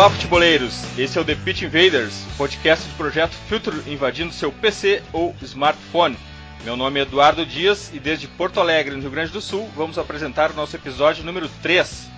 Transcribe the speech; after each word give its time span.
Olá, 0.00 0.08
futeboleiros! 0.08 0.80
Esse 0.96 1.18
é 1.18 1.20
o 1.20 1.24
The 1.26 1.34
Pitch 1.34 1.60
Invaders, 1.60 2.24
podcast 2.38 2.88
do 2.88 2.94
projeto 2.94 3.34
Filtro 3.50 3.86
invadindo 3.86 4.32
seu 4.32 4.50
PC 4.50 5.02
ou 5.12 5.36
smartphone. 5.42 6.16
Meu 6.64 6.74
nome 6.74 7.00
é 7.00 7.02
Eduardo 7.02 7.44
Dias 7.44 7.90
e 7.92 8.00
desde 8.00 8.26
Porto 8.26 8.60
Alegre, 8.60 8.94
no 8.94 9.02
Rio 9.02 9.10
Grande 9.10 9.30
do 9.30 9.42
Sul, 9.42 9.68
vamos 9.76 9.98
apresentar 9.98 10.52
o 10.52 10.54
nosso 10.54 10.74
episódio 10.74 11.22
número 11.22 11.50
3. 11.60 12.08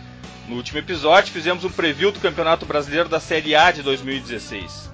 No 0.47 0.55
último 0.55 0.79
episódio, 0.79 1.33
fizemos 1.33 1.65
um 1.65 1.73
preview 1.73 2.13
do 2.13 2.21
Campeonato 2.21 2.65
Brasileiro 2.65 3.09
da 3.09 3.19
Série 3.19 3.57
A 3.57 3.73
de 3.73 3.83
2016. 3.83 4.89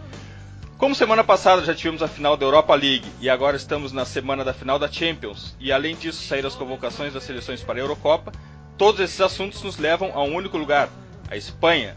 Como 0.78 0.94
semana 0.94 1.22
passada 1.22 1.62
já 1.62 1.74
tivemos 1.74 2.02
a 2.02 2.08
final 2.08 2.38
da 2.38 2.46
Europa 2.46 2.74
League 2.74 3.04
e 3.20 3.28
agora 3.28 3.58
estamos 3.58 3.92
na 3.92 4.06
semana 4.06 4.42
da 4.42 4.54
final 4.54 4.78
da 4.78 4.90
Champions, 4.90 5.54
e 5.60 5.70
além 5.70 5.94
disso 5.94 6.26
saíram 6.26 6.48
as 6.48 6.54
convocações 6.54 7.12
das 7.12 7.24
seleções 7.24 7.62
para 7.62 7.74
a 7.74 7.82
Eurocopa, 7.82 8.32
todos 8.78 8.98
esses 9.02 9.20
assuntos 9.20 9.62
nos 9.62 9.76
levam 9.76 10.10
a 10.14 10.22
um 10.22 10.34
único 10.34 10.56
lugar, 10.56 10.88
a 11.30 11.36
Espanha. 11.36 11.94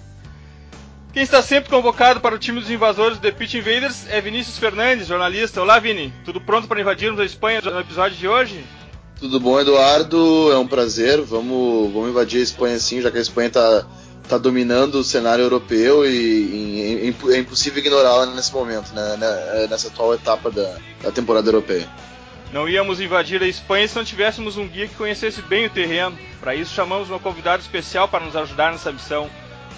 Quem 1.13 1.23
está 1.23 1.41
sempre 1.41 1.69
convocado 1.69 2.21
para 2.21 2.33
o 2.33 2.39
time 2.39 2.61
dos 2.61 2.71
invasores 2.71 3.17
do 3.17 3.21
The 3.21 3.31
Pitch 3.31 3.55
Invaders 3.55 4.07
é 4.07 4.21
Vinícius 4.21 4.57
Fernandes, 4.57 5.07
jornalista. 5.07 5.61
Olá, 5.61 5.77
Vini. 5.77 6.13
Tudo 6.23 6.39
pronto 6.39 6.69
para 6.69 6.79
invadirmos 6.79 7.19
a 7.19 7.25
Espanha 7.25 7.59
no 7.59 7.81
episódio 7.81 8.17
de 8.17 8.29
hoje? 8.29 8.63
Tudo 9.19 9.37
bom, 9.37 9.59
Eduardo? 9.59 10.49
É 10.53 10.57
um 10.57 10.65
prazer. 10.65 11.19
Vamos, 11.19 11.91
vamos 11.91 12.09
invadir 12.11 12.39
a 12.39 12.43
Espanha 12.43 12.79
sim, 12.79 13.01
já 13.01 13.11
que 13.11 13.17
a 13.17 13.21
Espanha 13.21 13.49
está 13.49 13.85
tá 14.29 14.37
dominando 14.37 14.95
o 14.95 15.03
cenário 15.03 15.43
europeu 15.43 16.05
e, 16.05 16.09
e, 16.09 17.09
e 17.09 17.33
é 17.33 17.39
impossível 17.39 17.79
ignorá-la 17.79 18.27
nesse 18.27 18.53
momento, 18.53 18.93
né, 18.93 19.17
né, 19.17 19.67
nessa 19.69 19.89
atual 19.89 20.13
etapa 20.13 20.49
da, 20.49 20.77
da 21.03 21.11
temporada 21.11 21.45
europeia. 21.49 21.89
Não 22.53 22.69
íamos 22.69 23.01
invadir 23.01 23.43
a 23.43 23.47
Espanha 23.47 23.85
se 23.85 23.97
não 23.97 24.05
tivéssemos 24.05 24.55
um 24.55 24.65
guia 24.65 24.87
que 24.87 24.95
conhecesse 24.95 25.41
bem 25.41 25.65
o 25.65 25.69
terreno. 25.69 26.17
Para 26.39 26.55
isso, 26.55 26.73
chamamos 26.73 27.09
uma 27.09 27.19
convidada 27.19 27.61
especial 27.61 28.07
para 28.07 28.23
nos 28.23 28.35
ajudar 28.37 28.71
nessa 28.71 28.93
missão. 28.93 29.29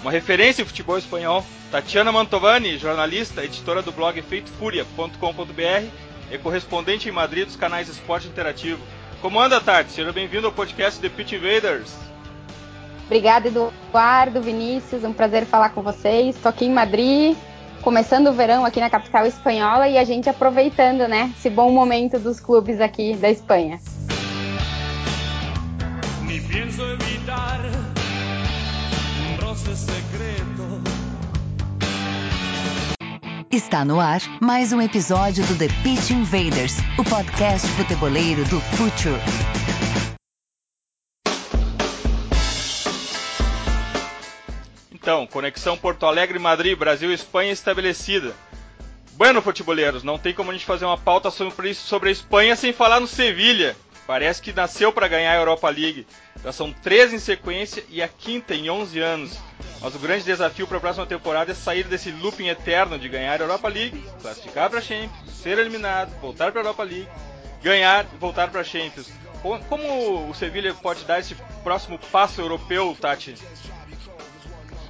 Uma 0.02 0.10
referência 0.10 0.62
em 0.62 0.66
futebol 0.66 0.98
espanhol, 0.98 1.44
Tatiana 1.70 2.12
Mantovani, 2.12 2.76
jornalista, 2.78 3.44
editora 3.44 3.82
do 3.82 3.92
blog 3.92 4.18
efeitofuria.com.br 4.18 5.88
e 6.30 6.38
correspondente 6.38 7.08
em 7.08 7.12
Madrid 7.12 7.46
dos 7.46 7.56
canais 7.56 7.88
Esporte 7.88 8.28
Interativo. 8.28 8.80
Como 9.20 9.40
anda, 9.40 9.60
Tati? 9.60 9.92
Seja 9.92 10.12
bem-vindo 10.12 10.46
ao 10.46 10.52
podcast 10.52 11.00
The 11.00 11.08
Pitch 11.08 11.32
Invaders. 11.32 11.94
Obrigada, 13.06 13.48
Eduardo, 13.48 14.40
Vinícius. 14.40 15.04
Um 15.04 15.12
prazer 15.12 15.46
falar 15.46 15.70
com 15.70 15.82
vocês. 15.82 16.36
Estou 16.36 16.50
aqui 16.50 16.66
em 16.66 16.72
Madrid, 16.72 17.36
começando 17.82 18.28
o 18.28 18.32
verão 18.32 18.64
aqui 18.64 18.80
na 18.80 18.90
capital 18.90 19.26
espanhola 19.26 19.88
e 19.88 19.98
a 19.98 20.04
gente 20.04 20.28
aproveitando, 20.28 21.06
né, 21.08 21.32
esse 21.36 21.50
bom 21.50 21.70
momento 21.70 22.18
dos 22.18 22.40
clubes 22.40 22.80
aqui 22.80 23.14
da 23.16 23.30
Espanha. 23.30 23.78
Está 33.54 33.84
no 33.84 34.00
ar 34.00 34.20
mais 34.40 34.72
um 34.72 34.82
episódio 34.82 35.46
do 35.46 35.56
The 35.56 35.68
Pitch 35.84 36.10
Invaders, 36.10 36.74
o 36.98 37.04
podcast 37.04 37.68
futeboleiro 37.68 38.44
do 38.46 38.58
Future. 38.58 39.14
Então, 44.90 45.24
conexão 45.28 45.76
Porto 45.76 46.04
Alegre, 46.04 46.36
Madrid, 46.40 46.76
Brasil 46.76 47.12
e 47.12 47.14
Espanha 47.14 47.52
estabelecida. 47.52 48.34
Bueno, 49.12 49.40
futeboleiros, 49.40 50.02
não 50.02 50.18
tem 50.18 50.34
como 50.34 50.50
a 50.50 50.52
gente 50.52 50.66
fazer 50.66 50.84
uma 50.84 50.98
pauta 50.98 51.30
sobre, 51.30 51.74
sobre 51.74 52.08
a 52.08 52.12
Espanha 52.12 52.56
sem 52.56 52.72
falar 52.72 52.98
no 52.98 53.06
Sevilha. 53.06 53.76
Parece 54.06 54.42
que 54.42 54.52
nasceu 54.52 54.92
para 54.92 55.08
ganhar 55.08 55.32
a 55.32 55.36
Europa 55.36 55.68
League. 55.68 56.06
Já 56.42 56.52
são 56.52 56.72
três 56.72 57.12
em 57.12 57.18
sequência 57.18 57.82
e 57.88 58.02
a 58.02 58.08
quinta 58.08 58.54
em 58.54 58.68
11 58.68 59.00
anos. 59.00 59.38
Mas 59.80 59.94
o 59.94 59.98
grande 59.98 60.24
desafio 60.24 60.66
para 60.66 60.76
a 60.76 60.80
próxima 60.80 61.06
temporada 61.06 61.52
é 61.52 61.54
sair 61.54 61.84
desse 61.84 62.10
looping 62.10 62.48
eterno 62.48 62.98
de 62.98 63.08
ganhar 63.08 63.40
a 63.40 63.44
Europa 63.44 63.68
League, 63.68 64.02
classificar 64.20 64.68
para 64.68 64.78
a 64.78 64.82
Champions, 64.82 65.30
ser 65.42 65.58
eliminado, 65.58 66.10
voltar 66.20 66.52
para 66.52 66.60
a 66.60 66.64
Europa 66.64 66.82
League, 66.82 67.08
ganhar 67.62 68.06
e 68.12 68.16
voltar 68.18 68.50
para 68.50 68.60
a 68.60 68.64
Champions. 68.64 69.10
Como 69.68 70.30
o 70.30 70.34
Sevilha 70.34 70.72
pode 70.74 71.04
dar 71.04 71.20
esse 71.20 71.34
próximo 71.62 71.98
passo 72.10 72.40
europeu, 72.40 72.96
Tati? 72.98 73.34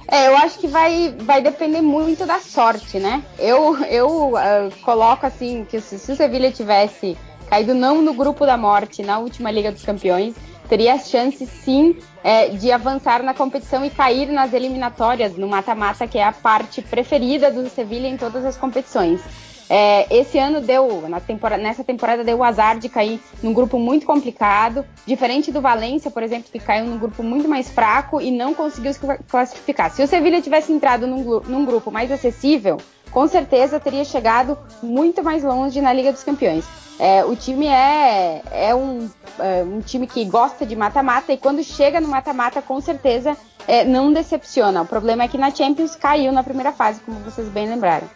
É, 0.07 0.27
eu 0.27 0.37
acho 0.37 0.59
que 0.59 0.67
vai, 0.67 1.13
vai 1.19 1.41
depender 1.41 1.81
muito 1.81 2.25
da 2.25 2.39
sorte, 2.39 2.99
né? 2.99 3.23
Eu, 3.39 3.75
eu 3.85 4.33
uh, 4.33 4.71
coloco 4.83 5.25
assim 5.25 5.65
que 5.65 5.81
se, 5.81 5.97
se 5.97 6.11
o 6.11 6.15
Sevilha 6.15 6.51
tivesse 6.51 7.17
caído 7.49 7.73
não 7.73 8.01
no 8.01 8.13
grupo 8.13 8.45
da 8.45 8.57
morte 8.57 9.01
na 9.01 9.19
última 9.19 9.51
Liga 9.51 9.71
dos 9.71 9.83
Campeões, 9.83 10.35
teria 10.67 10.93
a 10.93 10.99
chance 10.99 11.45
sim 11.45 11.97
é, 12.23 12.49
de 12.49 12.71
avançar 12.71 13.21
na 13.23 13.33
competição 13.33 13.85
e 13.85 13.89
cair 13.89 14.27
nas 14.27 14.53
eliminatórias, 14.53 15.37
no 15.37 15.47
mata-mata, 15.47 16.07
que 16.07 16.17
é 16.17 16.23
a 16.23 16.31
parte 16.31 16.81
preferida 16.81 17.51
do 17.51 17.69
Sevilha 17.69 18.07
em 18.07 18.17
todas 18.17 18.43
as 18.45 18.57
competições. 18.57 19.21
É, 19.67 20.05
esse 20.15 20.37
ano 20.37 20.61
deu, 20.61 21.03
temporada, 21.25 21.61
nessa 21.61 21.83
temporada 21.83 22.23
deu 22.23 22.37
o 22.37 22.43
azar 22.43 22.77
de 22.77 22.87
cair 22.87 23.19
num 23.41 23.51
grupo 23.51 23.79
muito 23.79 24.05
complicado, 24.05 24.85
diferente 25.07 25.51
do 25.51 25.59
Valência, 25.59 26.11
por 26.11 26.21
exemplo, 26.21 26.51
que 26.51 26.59
caiu 26.59 26.85
num 26.85 26.99
grupo 26.99 27.23
muito 27.23 27.49
mais 27.49 27.69
fraco 27.69 28.21
e 28.21 28.29
não 28.29 28.53
conseguiu 28.53 28.93
se 28.93 28.99
classificar. 29.27 29.89
Se 29.91 30.03
o 30.03 30.07
Sevilha 30.07 30.41
tivesse 30.41 30.71
entrado 30.71 31.07
num, 31.07 31.39
num 31.41 31.65
grupo 31.65 31.91
mais 31.91 32.11
acessível, 32.11 32.77
com 33.11 33.27
certeza 33.27 33.79
teria 33.79 34.03
chegado 34.03 34.57
muito 34.81 35.23
mais 35.23 35.43
longe 35.43 35.81
na 35.81 35.93
Liga 35.93 36.11
dos 36.11 36.23
Campeões. 36.23 36.65
É, 36.97 37.25
o 37.25 37.35
time 37.35 37.67
é, 37.67 38.41
é, 38.51 38.73
um, 38.73 39.09
é, 39.37 39.63
um, 39.63 39.81
time 39.81 40.07
que 40.07 40.23
gosta 40.23 40.65
de 40.65 40.75
mata-mata 40.75 41.33
e 41.33 41.37
quando 41.37 41.61
chega 41.63 41.99
no 41.99 42.07
mata-mata, 42.07 42.61
com 42.61 42.79
certeza 42.79 43.35
é, 43.67 43.83
não 43.83 44.13
decepciona. 44.13 44.81
O 44.81 44.85
problema 44.85 45.23
é 45.23 45.27
que 45.27 45.37
na 45.37 45.53
Champions 45.53 45.95
caiu 45.95 46.31
na 46.31 46.43
primeira 46.43 46.71
fase, 46.71 47.01
como 47.01 47.19
vocês 47.19 47.49
bem 47.49 47.67
lembraram. 47.67 48.09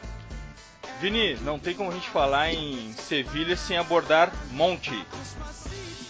Vini, 1.01 1.35
não 1.43 1.57
tem 1.59 1.73
como 1.73 1.89
a 1.89 1.93
gente 1.93 2.09
falar 2.09 2.53
em 2.53 2.93
Sevilha 2.93 3.55
sem 3.55 3.77
abordar 3.77 4.31
Monte. 4.51 4.93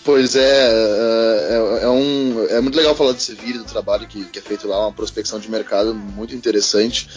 Pois 0.03 0.35
é, 0.35 0.39
é, 0.41 1.83
é, 1.83 1.89
um, 1.89 2.45
é 2.49 2.61
muito 2.61 2.77
legal 2.77 2.95
falar 2.95 3.11
de 3.13 3.21
Sevilha, 3.21 3.59
do 3.59 3.65
trabalho 3.65 4.07
que, 4.07 4.23
que, 4.25 4.39
é 4.39 4.41
feito 4.41 4.67
lá, 4.67 4.79
uma 4.79 4.93
prospecção 4.93 5.39
de 5.39 5.51
mercado 5.51 5.93
muito 5.93 6.33
interessante. 6.33 7.07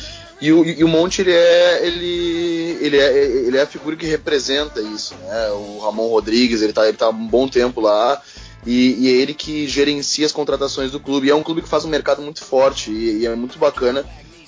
E 0.40 0.52
o, 0.52 0.64
e 0.64 0.82
o 0.82 0.88
Monte 0.88 1.22
ele 1.22 1.32
é, 1.32 1.86
ele, 1.86 2.78
ele, 2.80 2.96
é, 2.98 3.24
ele 3.46 3.56
é 3.56 3.62
a 3.62 3.66
figura 3.66 3.94
que 3.94 4.06
representa 4.06 4.80
isso, 4.80 5.14
né? 5.14 5.50
O 5.50 5.78
Ramon 5.78 6.08
Rodrigues, 6.08 6.60
ele 6.60 6.70
está 6.70 6.88
ele 6.88 6.96
tá 6.96 7.08
um 7.10 7.28
bom 7.28 7.46
tempo 7.46 7.80
lá. 7.80 8.20
E, 8.66 8.96
e, 8.98 9.08
é 9.08 9.22
ele 9.22 9.34
que 9.34 9.66
gerencia 9.68 10.26
as 10.26 10.32
contratações 10.32 10.90
do 10.90 10.98
clube. 11.00 11.28
E 11.28 11.30
é 11.30 11.34
um 11.34 11.42
clube 11.42 11.62
que 11.62 11.68
faz 11.68 11.84
um 11.84 11.88
mercado 11.88 12.20
muito 12.20 12.44
forte 12.44 12.90
e, 12.90 13.18
e 13.18 13.26
é 13.26 13.34
muito 13.34 13.58
bacana 13.58 14.04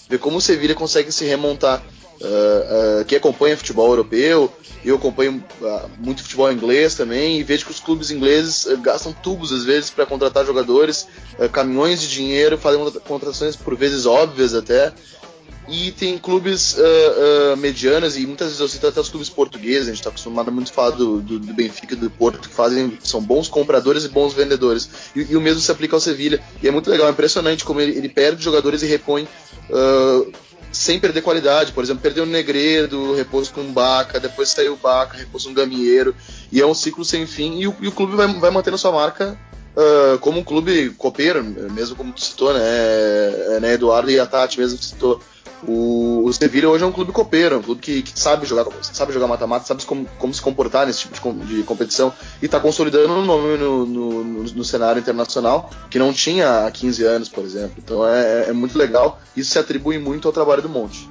ver 0.09 0.19
como 0.19 0.39
o 0.39 0.41
Sevilha 0.41 0.75
consegue 0.75 1.11
se 1.13 1.25
remontar 1.25 1.83
uh, 2.21 3.01
uh, 3.01 3.05
que 3.05 3.17
acompanha 3.17 3.57
futebol 3.57 3.89
europeu, 3.89 4.53
eu 4.85 4.97
acompanho 4.97 5.43
uh, 5.61 5.91
muito 5.99 6.23
futebol 6.23 6.53
inglês 6.53 6.95
também, 6.95 7.39
e 7.39 7.43
vejo 7.43 7.65
que 7.65 7.71
os 7.71 7.81
clubes 7.81 8.11
ingleses 8.11 8.67
gastam 8.83 9.13
tubos 9.13 9.53
às 9.53 9.65
vezes 9.65 9.91
para 9.91 10.07
contratar 10.07 10.45
jogadores, 10.45 11.07
caminhões 11.53 12.01
de 12.01 12.09
dinheiro, 12.09 12.59
fazem 12.59 12.81
contratações 13.07 13.57
por 13.57 13.77
vezes 13.77 14.07
óbvias 14.07 14.55
até. 14.55 14.93
E 15.67 15.93
tem 15.93 16.19
clubes 16.19 16.77
medianos, 17.57 18.19
e 18.19 18.27
muitas 18.27 18.49
vezes 18.49 18.61
eu 18.61 18.69
cito 18.69 18.87
até 18.87 19.01
os 19.01 19.09
clubes 19.09 19.31
portugueses, 19.31 19.85
a 19.85 19.87
gente 19.87 20.01
está 20.01 20.11
acostumado 20.11 20.49
a 20.49 20.51
muito 20.51 20.71
falar 20.71 20.91
do, 20.91 21.23
do, 21.23 21.39
do, 21.39 21.55
Benfica 21.55 21.95
e 21.95 21.97
do 21.97 22.11
Porto, 22.11 22.51
que 22.51 22.55
fazem, 22.55 22.99
são 23.03 23.23
bons 23.23 23.49
compradores 23.49 24.05
e 24.05 24.09
bons 24.09 24.35
vendedores. 24.35 24.91
E, 25.17 25.21
e 25.21 25.37
o 25.37 25.41
mesmo 25.41 25.61
se 25.61 25.73
aplica 25.73 25.97
ao 25.97 26.01
Sevilha. 26.01 26.39
E 26.63 26.69
é 26.69 26.71
muito 26.71 26.91
legal, 26.91 27.09
é 27.09 27.11
impressionante 27.11 27.65
como 27.65 27.81
ele, 27.81 27.97
ele 27.97 28.11
perde 28.11 28.45
jogadores 28.45 28.83
e 28.83 28.87
repõe 28.87 29.27
Uh, 29.69 30.31
sem 30.75 30.99
perder 30.99 31.23
qualidade. 31.23 31.73
Por 31.73 31.83
exemplo, 31.83 32.03
perdeu 32.03 32.25
o 32.25 32.27
Negredo, 32.27 33.15
repouso 33.15 33.53
com 33.53 33.63
o 33.63 33.73
Baca, 33.73 34.21
depois 34.21 34.49
saiu 34.51 34.75
o 34.75 34.77
Baca, 34.77 35.17
repouso 35.17 35.49
um 35.49 35.55
Gamieiro, 35.55 36.15
e 36.51 36.61
é 36.61 36.67
um 36.67 36.75
ciclo 36.75 37.05
sem 37.05 37.27
fim, 37.27 37.61
e 37.61 37.69
o, 37.69 37.77
e 37.81 37.89
o 37.89 37.93
clube 37.93 38.17
vai, 38.17 38.27
vai 38.27 38.51
mantendo 38.51 38.77
sua 38.77 38.93
marca 38.93 39.39
uh, 39.77 40.19
como 40.19 40.41
um 40.41 40.45
clube 40.45 40.91
copeiro, 40.91 41.43
mesmo 41.45 41.97
como 41.97 42.13
tu 42.13 42.21
citou, 42.23 42.53
né, 42.53 42.61
é, 42.63 43.59
né 43.61 43.73
Eduardo 43.75 44.11
e 44.11 44.19
a 44.19 44.27
Tati 44.27 44.59
mesmo 44.59 44.83
citou. 44.83 45.21
O, 45.67 46.14
o 46.25 46.33
Sevilla 46.33 46.71
hoje 46.71 46.83
é 46.83 46.87
um 46.87 46.93
clube 46.93 47.13
copeiro, 47.13 47.57
é 47.57 47.59
um 47.59 47.63
clube 47.63 47.83
que, 47.83 48.03
que 48.03 48.19
sabe 48.19 48.47
jogar 48.47 48.65
sabe 48.81 49.13
jogar 49.13 49.27
mata-mata, 49.27 49.67
sabe 49.67 49.85
como, 49.85 50.07
como, 50.19 50.33
se 50.33 50.41
comportar 50.41 50.87
nesse 50.87 51.01
tipo 51.01 51.33
de, 51.35 51.57
de 51.57 51.63
competição 51.65 52.15
e 52.41 52.47
está 52.47 52.59
consolidando 52.59 53.13
um 53.13 53.25
nome 53.27 53.59
no, 53.59 53.85
no, 53.85 54.25
no, 54.25 54.43
no, 54.43 54.65
cenário 54.65 54.99
internacional 54.99 55.71
que 55.91 55.99
não 55.99 56.15
tinha 56.15 56.67
há 56.67 56.71
15 56.71 57.05
anos, 57.05 57.29
por 57.29 57.45
exemplo. 57.45 57.75
Então 57.77 58.09
é, 58.09 58.49
é 58.49 58.53
muito 58.55 58.79
legal. 58.79 59.21
Isso 59.37 59.51
se 59.51 59.59
atribui 59.59 59.99
muito 59.99 60.27
ao 60.27 60.33
trabalho 60.33 60.63
do 60.63 60.69
Monte. 60.69 61.11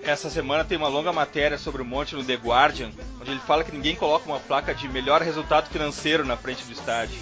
Essa 0.00 0.30
semana 0.30 0.64
tem 0.64 0.78
uma 0.78 0.88
longa 0.88 1.12
matéria 1.12 1.58
sobre 1.58 1.82
o 1.82 1.84
Monte 1.84 2.14
no 2.14 2.22
The 2.22 2.34
Guardian, 2.34 2.92
onde 3.20 3.32
ele 3.32 3.40
fala 3.40 3.64
que 3.64 3.74
ninguém 3.74 3.96
coloca 3.96 4.28
uma 4.28 4.38
placa 4.38 4.72
de 4.72 4.88
melhor 4.88 5.22
resultado 5.22 5.70
financeiro 5.70 6.24
na 6.24 6.36
frente 6.36 6.64
do 6.64 6.72
estádio. 6.72 7.18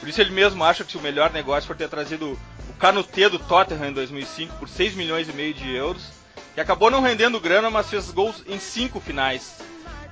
Por 0.00 0.08
isso 0.08 0.20
ele 0.20 0.30
mesmo 0.30 0.64
acha 0.64 0.82
que 0.82 0.96
o 0.96 1.00
melhor 1.00 1.32
negócio 1.32 1.68
foi 1.68 1.76
ter 1.76 1.88
trazido 1.88 2.36
o 2.68 2.72
Canutê 2.80 3.28
do 3.28 3.38
Tottenham 3.38 3.90
em 3.90 3.92
2005 3.92 4.56
por 4.56 4.68
6 4.68 4.96
milhões 4.96 5.28
e 5.28 5.32
meio 5.32 5.54
de 5.54 5.72
euros 5.72 6.19
que 6.54 6.60
acabou 6.60 6.90
não 6.90 7.00
rendendo 7.00 7.40
grana, 7.40 7.70
mas 7.70 7.88
fez 7.88 8.10
gols 8.10 8.42
em 8.46 8.58
cinco 8.58 9.00
finais. 9.00 9.58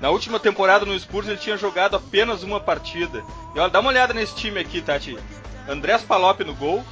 Na 0.01 0.11
última 0.11 0.39
temporada 0.39 0.85
no 0.85 0.99
Spurs 0.99 1.27
ele 1.27 1.39
tinha 1.39 1.57
jogado 1.57 1.97
apenas 1.97 2.43
uma 2.43 2.61
partida. 2.61 3.25
E 3.55 3.59
olha, 3.59 3.71
dá 3.71 3.81
uma 3.81 3.91
olhada 3.91 4.15
nesse 4.15 4.35
time 4.35 4.61
aqui, 4.61 4.81
Tati. 4.81 5.19
Andrés 5.69 6.03
Palop 6.03 6.41
no 6.45 6.55
gol, 6.55 6.85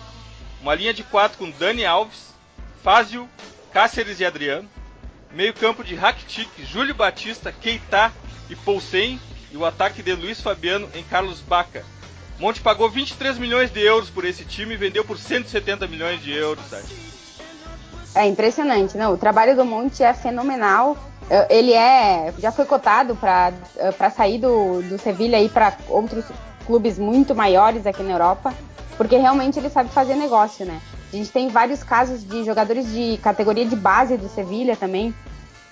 uma 0.61 0.75
linha 0.75 0.93
de 0.93 1.05
quatro 1.05 1.38
com 1.38 1.50
Dani 1.50 1.84
Alves, 1.84 2.34
Fázio, 2.82 3.28
Cáceres 3.73 4.19
e 4.20 4.25
Adriano. 4.25 4.69
Meio 5.32 5.55
campo 5.55 5.84
de 5.84 5.94
Rakitic, 5.94 6.49
Júlio 6.64 6.94
Batista, 6.94 7.52
Keita 7.52 8.12
e 8.50 8.56
Poulsen. 8.56 9.20
E 9.52 9.56
o 9.56 9.64
ataque 9.64 10.02
de 10.02 10.12
Luiz 10.12 10.40
Fabiano 10.40 10.88
em 10.94 11.05
Carlos 11.05 11.40
Baca. 11.40 11.84
Monte 12.38 12.61
pagou 12.61 12.90
23 12.90 13.38
milhões 13.38 13.70
de 13.70 13.81
euros 13.81 14.11
por 14.11 14.25
esse 14.25 14.44
time 14.44 14.75
e 14.75 14.76
vendeu 14.76 15.05
por 15.05 15.17
170 15.17 15.87
milhões 15.87 16.20
de 16.20 16.32
euros, 16.32 16.64
Tati. 16.69 17.15
É 18.16 18.26
impressionante, 18.26 18.96
não? 18.96 19.12
O 19.12 19.18
trabalho 19.18 19.54
do 19.54 19.64
Monte 19.64 20.02
é 20.02 20.14
fenomenal. 20.14 20.96
Ele 21.50 21.74
é, 21.74 22.32
já 22.38 22.50
foi 22.50 22.64
cotado 22.64 23.14
para 23.14 24.10
sair 24.10 24.38
do, 24.38 24.80
do 24.82 24.98
Sevilha 24.98 25.38
e 25.40 25.50
para 25.50 25.76
outros 25.88 26.24
clubes 26.66 26.98
muito 26.98 27.34
maiores 27.34 27.86
aqui 27.86 28.02
na 28.02 28.12
Europa, 28.12 28.54
porque 28.96 29.16
realmente 29.16 29.58
ele 29.58 29.68
sabe 29.68 29.90
fazer 29.90 30.14
negócio, 30.14 30.64
né? 30.64 30.80
A 31.12 31.16
gente 31.16 31.30
tem 31.30 31.48
vários 31.48 31.82
casos 31.82 32.26
de 32.26 32.42
jogadores 32.42 32.90
de 32.90 33.18
categoria 33.22 33.66
de 33.66 33.76
base 33.76 34.16
do 34.16 34.28
Sevilha 34.28 34.76
também, 34.76 35.14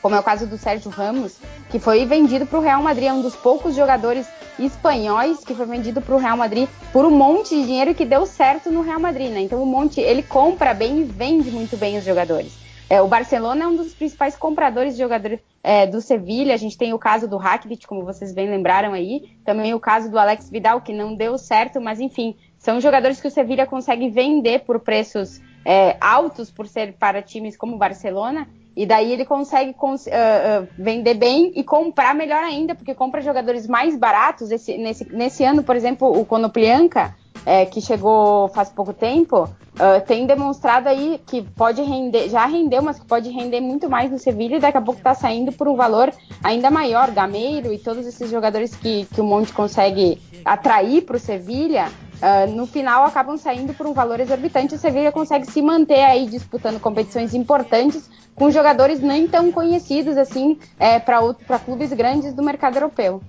como 0.04 0.16
é 0.16 0.20
o 0.20 0.22
caso 0.22 0.46
do 0.46 0.58
Sérgio 0.58 0.90
Ramos, 0.90 1.38
que 1.70 1.78
foi 1.78 2.04
vendido 2.04 2.44
para 2.44 2.58
o 2.58 2.62
Real 2.62 2.82
Madrid, 2.82 3.08
é 3.08 3.12
um 3.14 3.22
dos 3.22 3.34
poucos 3.34 3.74
jogadores 3.74 4.28
espanhóis 4.58 5.42
que 5.42 5.54
foi 5.54 5.64
vendido 5.64 6.02
para 6.02 6.14
o 6.14 6.18
Real 6.18 6.36
Madrid 6.36 6.68
por 6.92 7.06
um 7.06 7.10
monte 7.10 7.56
de 7.56 7.64
dinheiro 7.64 7.94
que 7.94 8.04
deu 8.04 8.26
certo 8.26 8.70
no 8.70 8.82
Real 8.82 9.00
Madrid, 9.00 9.30
né? 9.30 9.40
Então 9.40 9.62
o 9.62 9.64
Monte 9.64 10.02
ele 10.02 10.22
compra 10.22 10.74
bem 10.74 11.00
e 11.00 11.04
vende 11.04 11.50
muito 11.50 11.74
bem 11.78 11.96
os 11.96 12.04
jogadores. 12.04 12.52
É, 12.90 13.00
o 13.00 13.08
Barcelona 13.08 13.64
é 13.64 13.66
um 13.66 13.76
dos 13.76 13.94
principais 13.94 14.36
compradores 14.36 14.92
de 14.92 15.00
jogadores 15.00 15.40
é, 15.62 15.86
do 15.86 16.02
Sevilha. 16.02 16.52
A 16.52 16.58
gente 16.58 16.76
tem 16.76 16.92
o 16.92 16.98
caso 16.98 17.26
do 17.26 17.38
Rakitic, 17.38 17.86
como 17.86 18.04
vocês 18.04 18.34
bem 18.34 18.50
lembraram 18.50 18.92
aí. 18.92 19.38
Também 19.42 19.72
o 19.72 19.80
caso 19.80 20.10
do 20.10 20.18
Alex 20.18 20.50
Vidal, 20.50 20.82
que 20.82 20.92
não 20.92 21.14
deu 21.14 21.38
certo, 21.38 21.80
mas 21.80 21.98
enfim, 21.98 22.36
são 22.58 22.78
jogadores 22.78 23.22
que 23.22 23.28
o 23.28 23.30
Sevilha 23.30 23.66
consegue 23.66 24.10
vender 24.10 24.64
por 24.66 24.80
preços 24.80 25.40
é, 25.64 25.96
altos 25.98 26.50
por 26.50 26.66
ser 26.66 26.92
para 26.92 27.22
times 27.22 27.56
como 27.56 27.76
o 27.76 27.78
Barcelona 27.78 28.46
e 28.76 28.84
daí 28.84 29.12
ele 29.12 29.24
consegue 29.24 29.72
cons 29.72 30.06
uh, 30.06 30.10
uh, 30.10 30.68
vender 30.76 31.14
bem 31.14 31.52
e 31.54 31.62
comprar 31.62 32.14
melhor 32.14 32.42
ainda, 32.42 32.74
porque 32.74 32.94
compra 32.94 33.20
jogadores 33.20 33.68
mais 33.68 33.96
baratos. 33.96 34.50
Esse, 34.50 34.76
nesse, 34.76 35.04
nesse 35.12 35.44
ano, 35.44 35.62
por 35.62 35.76
exemplo, 35.76 36.10
o 36.10 36.24
Konoplyanka, 36.24 37.14
é, 37.46 37.66
que 37.66 37.80
chegou 37.80 38.48
faz 38.48 38.70
pouco 38.70 38.92
tempo, 38.92 39.44
uh, 39.44 40.06
tem 40.06 40.26
demonstrado 40.26 40.88
aí 40.88 41.20
que 41.26 41.42
pode 41.42 41.82
render, 41.82 42.28
já 42.28 42.46
rendeu, 42.46 42.82
mas 42.82 42.98
que 42.98 43.06
pode 43.06 43.30
render 43.30 43.60
muito 43.60 43.88
mais 43.88 44.10
no 44.10 44.18
Sevilha 44.18 44.56
e 44.56 44.60
daqui 44.60 44.78
a 44.78 44.82
pouco 44.82 44.98
está 44.98 45.14
saindo 45.14 45.52
por 45.52 45.68
um 45.68 45.76
valor 45.76 46.12
ainda 46.42 46.70
maior. 46.70 47.10
Gameiro 47.10 47.72
e 47.72 47.78
todos 47.78 48.06
esses 48.06 48.30
jogadores 48.30 48.74
que, 48.74 49.04
que 49.06 49.20
o 49.20 49.24
Monte 49.24 49.52
consegue 49.52 50.20
atrair 50.44 51.02
para 51.02 51.16
o 51.16 51.20
Sevilha 51.20 51.90
Uh, 52.14 52.50
no 52.52 52.66
final 52.66 53.04
acabam 53.04 53.36
saindo 53.36 53.74
por 53.74 53.86
um 53.86 53.92
valor 53.92 54.20
exorbitante. 54.20 54.74
O 54.74 54.78
Sevilla 54.78 55.12
consegue 55.12 55.46
se 55.50 55.60
manter 55.60 56.02
aí 56.02 56.26
disputando 56.26 56.80
competições 56.80 57.34
importantes 57.34 58.08
com 58.34 58.50
jogadores 58.50 59.00
nem 59.00 59.28
tão 59.28 59.52
conhecidos 59.52 60.16
assim 60.16 60.58
é, 60.78 60.98
para 60.98 61.58
clubes 61.64 61.92
grandes 61.92 62.32
do 62.32 62.42
mercado 62.42 62.76
europeu. 62.76 63.22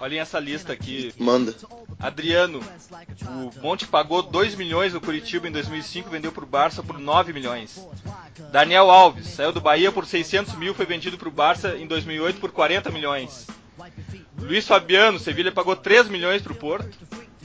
Olhem 0.00 0.18
essa 0.18 0.38
lista 0.38 0.72
aqui. 0.72 1.12
Manda. 1.18 1.54
Adriano, 1.98 2.60
o 3.26 3.60
Monte 3.62 3.86
pagou 3.86 4.22
2 4.22 4.54
milhões 4.54 4.94
no 4.94 5.00
Curitiba 5.02 5.46
em 5.46 5.52
2005 5.52 6.08
vendeu 6.08 6.32
para 6.32 6.44
o 6.44 6.46
Barça 6.46 6.82
por 6.82 6.98
9 6.98 7.34
milhões. 7.34 7.86
Daniel 8.50 8.90
Alves, 8.90 9.26
saiu 9.26 9.52
do 9.52 9.60
Bahia 9.60 9.92
por 9.92 10.06
600 10.06 10.54
mil, 10.54 10.72
foi 10.72 10.86
vendido 10.86 11.18
para 11.18 11.28
o 11.28 11.32
Barça 11.32 11.76
em 11.76 11.86
2008 11.86 12.40
por 12.40 12.50
40 12.50 12.90
milhões. 12.90 13.46
Luiz 14.38 14.66
Fabiano, 14.66 15.18
Sevilha 15.18 15.52
pagou 15.52 15.76
3 15.76 16.08
milhões 16.08 16.40
para 16.40 16.52
o 16.52 16.56
Porto. 16.56 16.88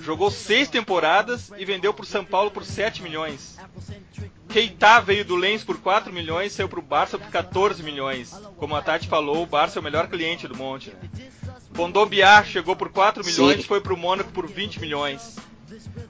Jogou 0.01 0.29
seis 0.29 0.67
temporadas 0.69 1.51
e 1.57 1.65
vendeu 1.65 1.93
para 1.93 2.03
o 2.03 2.07
São 2.07 2.25
Paulo 2.25 2.51
por 2.51 2.65
7 2.65 3.01
milhões. 3.01 3.57
Keita 4.49 4.99
veio 4.99 5.25
do 5.25 5.35
Lens 5.35 5.63
por 5.63 5.79
4 5.79 6.13
milhões 6.13 6.51
e 6.51 6.55
saiu 6.55 6.69
para 6.69 6.79
o 6.79 6.83
Barça 6.83 7.17
por 7.17 7.29
14 7.29 7.81
milhões. 7.81 8.33
Como 8.57 8.75
a 8.75 8.81
Tati 8.81 9.07
falou, 9.07 9.43
o 9.43 9.47
Barça 9.47 9.79
é 9.79 9.81
o 9.81 9.83
melhor 9.83 10.07
cliente 10.07 10.47
do 10.47 10.55
Monte. 10.55 10.91
Né? 10.91 11.29
Bondombiar 11.71 12.45
chegou 12.45 12.75
por 12.75 12.89
4 12.89 13.23
milhões 13.23 13.59
e 13.59 13.63
foi 13.63 13.81
para 13.81 13.93
o 13.93 13.97
Mônaco 13.97 14.31
por 14.31 14.47
20 14.47 14.79
milhões. 14.79 15.37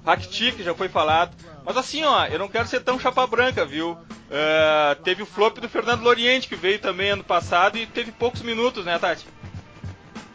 Rakitic 0.06 0.62
já 0.62 0.76
foi 0.76 0.90
falado. 0.90 1.36
Mas 1.64 1.78
assim, 1.78 2.04
ó, 2.04 2.26
eu 2.26 2.38
não 2.38 2.48
quero 2.48 2.68
ser 2.68 2.82
tão 2.82 3.00
chapa 3.00 3.26
branca, 3.26 3.66
viu? 3.66 3.94
Uh, 3.94 5.02
teve 5.04 5.24
o 5.24 5.26
flop 5.26 5.58
do 5.58 5.70
Fernando 5.70 6.04
Loriente, 6.04 6.48
que 6.48 6.56
veio 6.56 6.78
também 6.80 7.10
ano 7.10 7.24
passado 7.24 7.78
e 7.78 7.88
teve 7.88 8.12
poucos 8.12 8.42
minutos, 8.42 8.86
né, 8.86 9.00
Tati? 9.00 9.26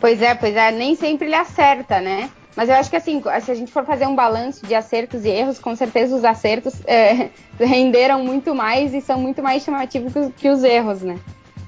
Pois 0.01 0.21
é, 0.23 0.35
pois 0.35 0.57
é, 0.57 0.73
nem 0.73 0.97
sempre 0.97 1.27
ele 1.27 1.35
acerta, 1.37 2.01
né? 2.01 2.31
Mas 2.57 2.69
eu 2.69 2.75
acho 2.75 2.91
que 2.91 2.97
assim, 2.97 3.23
se 3.43 3.51
a 3.51 3.55
gente 3.55 3.73
for 3.73 3.85
fazer 3.85 4.07
um 4.07 4.15
balanço 4.15 4.67
de 4.67 4.75
acertos 4.75 5.25
e 5.25 5.29
erros, 5.29 5.59
com 5.59 5.75
certeza 5.77 6.15
os 6.17 6.25
acertos 6.25 6.75
é, 6.87 7.31
renderam 7.59 8.25
muito 8.25 8.55
mais 8.55 8.93
e 8.95 9.01
são 9.01 9.19
muito 9.19 9.43
mais 9.43 9.63
chamativos 9.63 10.13
que 10.37 10.49
os 10.49 10.63
erros, 10.65 11.03
né? 11.03 11.19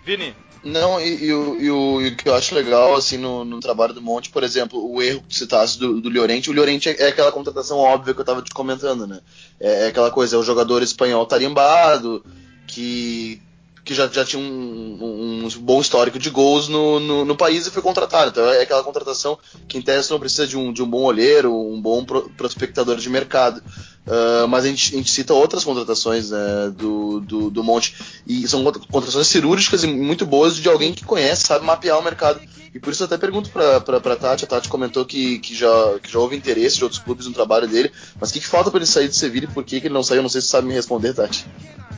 Vini. 0.05 0.35
Não, 0.65 1.01
e, 1.01 1.25
e, 1.25 1.33
o, 1.33 1.61
e, 1.61 1.71
o, 1.71 2.01
e, 2.01 2.09
o, 2.09 2.17
que 2.17 2.29
eu 2.29 2.35
acho 2.37 2.55
legal, 2.55 2.95
assim, 2.95 3.17
no, 3.19 3.45
no, 3.45 3.59
trabalho 3.59 3.93
do 3.93 4.01
Monte, 4.01 4.31
por 4.31 4.45
exemplo, 4.45 4.79
o 4.93 5.03
erro 5.03 5.21
que 5.29 5.35
citasse 5.35 5.77
do, 5.77 6.01
do 6.01 6.09
Llorente, 6.09 6.51
o 6.51 6.53
Llorente 6.53 6.89
é, 6.89 7.03
é, 7.03 7.09
aquela 7.09 7.33
contratação 7.33 7.79
óbvia 7.79 8.15
que 8.15 8.21
eu 8.21 8.25
tava 8.25 8.43
te 8.43 8.55
comentando, 8.55 9.05
né? 9.05 9.21
É, 9.59 9.85
é 9.85 9.87
aquela 9.89 10.11
coisa, 10.13 10.37
é 10.37 10.39
o 10.39 10.45
jogador 10.45 10.81
espanhol 10.81 11.27
tarimbado, 11.27 12.25
que 12.69 13.43
que 13.85 13.95
já, 13.95 14.07
já 14.07 14.25
tinha 14.25 14.41
um, 14.41 15.45
um, 15.45 15.49
bom 15.61 15.81
histórico 15.81 16.19
de 16.19 16.31
gols 16.31 16.69
no, 16.69 17.01
no, 17.01 17.25
no, 17.25 17.37
país 17.37 17.67
e 17.67 17.71
foi 17.71 17.83
contratado. 17.83 18.31
Então 18.31 18.49
é 18.49 18.63
aquela 18.63 18.85
contratação 18.85 19.39
que 19.67 19.77
em 19.77 19.83
tese 19.83 20.11
não 20.11 20.21
precisa 20.21 20.47
de 20.47 20.57
um, 20.57 20.73
de 20.73 20.83
um 20.83 20.89
bom 20.89 21.03
olheiro, 21.03 21.53
um 21.53 21.81
bom 21.81 22.05
pro, 22.05 22.31
prospectador 22.31 22.97
de 22.97 23.11
mercado. 23.11 23.63
Uh, 24.07 24.49
mas 24.49 24.65
a 24.65 24.69
gente, 24.69 24.95
a 24.95 24.99
gente, 24.99 25.11
cita 25.11 25.33
outras 25.33 25.65
contratações 25.65 26.31
né, 26.31 26.73
do, 26.77 27.21
do, 27.21 27.51
do, 27.51 27.63
Monte 27.63 27.95
e 28.27 28.49
são 28.49 28.65
contratações 28.65 29.29
cirúrgicas 29.29 29.85
e 29.85 29.87
muito 29.87 30.27
boas 30.27 30.57
de 30.57 30.69
alguém 30.69 30.93
que 30.93 31.05
conhece, 31.05 31.47
sabe 31.47 31.65
mapear 31.65 31.99
o 31.99 32.03
mercado. 32.03 32.41
E 32.75 32.81
por 32.81 32.93
isso 32.93 33.03
eu 33.03 33.07
até 33.07 33.19
pergunto 33.19 33.51
para 33.51 33.77
a 33.77 34.17
Tati, 34.17 34.45
a 34.45 34.49
Tati 34.49 34.69
comentou 34.69 35.05
que, 35.05 35.39
que, 35.41 35.55
já, 35.55 35.99
que 36.03 36.11
já 36.11 36.19
houve 36.19 36.35
interesse 36.35 36.79
de 36.79 36.85
outros 36.85 37.01
clubes 37.01 37.27
no 37.27 37.33
trabalho 37.33 37.69
dele, 37.69 37.93
mas 38.19 38.31
o 38.31 38.33
que, 38.33 38.41
que 38.41 38.47
falta 38.47 38.71
para 38.71 38.79
ele 38.79 38.87
sair 38.87 39.09
de 39.09 39.17
Sevilha 39.17 39.45
e 39.45 39.53
por 39.53 39.63
que, 39.63 39.81
que 39.81 39.87
ele 39.89 39.95
não 39.95 40.03
saiu? 40.03 40.23
Não 40.23 40.29
sei 40.29 40.41
se 40.41 40.47
você 40.47 40.53
sabe 40.53 40.69
me 40.69 40.75
responder, 40.75 41.13
Tati. 41.13 41.47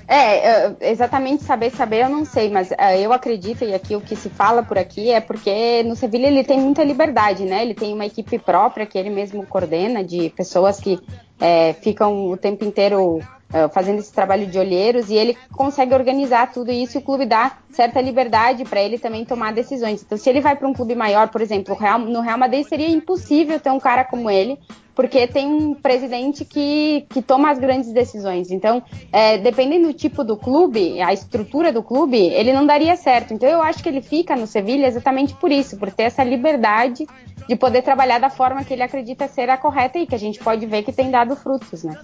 É, 0.07 0.67
é, 0.67 0.77
exatamente 0.91 1.45
saber 1.45 1.71
saber 1.71 2.05
eu 2.05 2.09
não 2.11 2.25
sei, 2.25 2.51
mas 2.51 2.71
uh, 2.71 2.75
eu 2.99 3.13
acredito, 3.13 3.65
e 3.65 3.75
aqui 3.75 3.97
o 3.97 4.01
que 4.01 4.15
se 4.15 4.29
fala 4.29 4.63
por 4.63 4.77
aqui 4.77 5.11
é 5.11 5.21
porque 5.21 5.83
no 5.85 5.97
Sevilha 5.97 6.27
ele 6.27 6.45
tem 6.45 6.61
muita 6.61 6.85
liberdade, 6.85 7.45
né? 7.45 7.63
Ele 7.63 7.75
tem 7.75 7.93
uma 7.95 8.05
equipe 8.05 8.39
própria 8.39 8.85
que 8.85 8.99
ele 8.99 9.09
mesmo 9.09 9.47
coordena, 9.47 10.05
de 10.05 10.29
pessoas 10.31 10.79
que 10.79 11.01
é, 11.41 11.73
ficam 11.73 12.31
o 12.31 12.37
tempo 12.37 12.65
inteiro 12.65 13.17
uh, 13.17 13.69
fazendo 13.73 13.99
esse 13.99 14.13
trabalho 14.13 14.47
de 14.47 14.59
olheiros 14.59 15.09
e 15.09 15.15
ele 15.15 15.37
consegue 15.53 15.95
organizar 15.95 16.53
tudo 16.53 16.71
isso 16.71 16.99
e 16.99 17.01
o 17.01 17.03
clube 17.03 17.25
dá 17.25 17.57
certa 17.71 18.01
liberdade 18.01 18.65
para 18.65 18.83
ele 18.83 18.99
também 18.99 19.25
tomar 19.25 19.53
decisões. 19.53 20.03
Então, 20.03 20.19
se 20.19 20.29
ele 20.29 20.41
vai 20.41 20.55
para 20.55 20.69
um 20.69 20.75
clube 20.75 20.95
maior, 20.95 21.29
por 21.29 21.41
exemplo, 21.41 21.77
no 22.09 22.21
Real 22.21 22.39
Madrid 22.39 22.67
seria 22.67 22.89
impossível 22.89 23.59
ter 23.59 23.71
um 23.71 23.81
cara 23.81 24.05
como 24.05 24.31
ele 24.31 24.59
porque 24.95 25.27
tem 25.27 25.47
um 25.47 25.75
presidente 25.75 26.45
que, 26.45 27.07
que 27.11 27.21
toma 27.21 27.51
as 27.51 27.59
grandes 27.59 27.93
decisões. 27.93 28.51
Então, 28.51 28.83
é, 29.13 29.39
dependendo 29.39 29.89
do 29.89 29.95
tipo 29.95 30.23
do 30.23 30.37
clube, 30.37 31.01
a 31.01 31.13
estrutura 31.13 31.73
do 31.73 31.83
clube, 31.83 32.17
ele 32.17 32.53
não 32.53 32.65
daria 32.67 32.97
certo. 32.97 33.35
Então, 33.35 33.49
eu 33.49 33.63
acho 33.63 33.83
que 33.83 33.89
ele 33.89 34.01
fica 34.01 34.37
no 34.37 34.47
Sevilha 34.47 34.87
exatamente 34.87 35.35
por 35.35 35.51
isso, 35.51 35.77
por 35.77 35.91
ter 35.91 36.05
essa 36.05 36.23
liberdade 36.23 37.07
de 37.49 37.57
poder 37.57 37.83
trabalhar 37.83 38.19
da 38.19 38.31
forma 38.31 38.65
que 38.65 38.73
ele 38.73 38.83
acredita 38.83 39.29
ser 39.29 39.51
a 39.51 39.57
correta 39.57 39.99
e 39.99 40.07
que 40.07 40.15
a 40.15 40.19
gente 40.19 40.39
pode 40.39 40.65
ver 40.67 40.83
que 40.83 40.93
tem 40.93 41.11
dado 41.11 41.37
frutos, 41.37 41.85
né? 41.85 41.99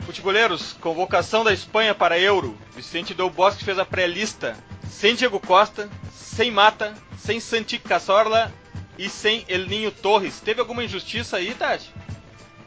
Futeboleiros, 0.00 0.72
convocação 0.80 1.42
da 1.44 1.52
Espanha 1.52 1.94
para 1.94 2.18
Euro. 2.18 2.56
Vicente 2.74 3.12
Del 3.12 3.30
Bosque 3.30 3.64
fez 3.64 3.78
a 3.78 3.84
pré-lista. 3.84 4.56
Sem 4.88 5.14
Diego 5.14 5.38
Costa, 5.38 5.88
sem 6.12 6.50
Mata, 6.50 6.94
sem 7.18 7.40
Santi 7.40 7.78
Cazorla 7.78 8.52
e 8.98 9.08
sem 9.08 9.44
El 9.48 9.66
Ninho 9.66 9.90
Torres. 9.90 10.40
Teve 10.40 10.60
alguma 10.60 10.84
injustiça 10.84 11.36
aí, 11.36 11.54
Tati? 11.54 11.92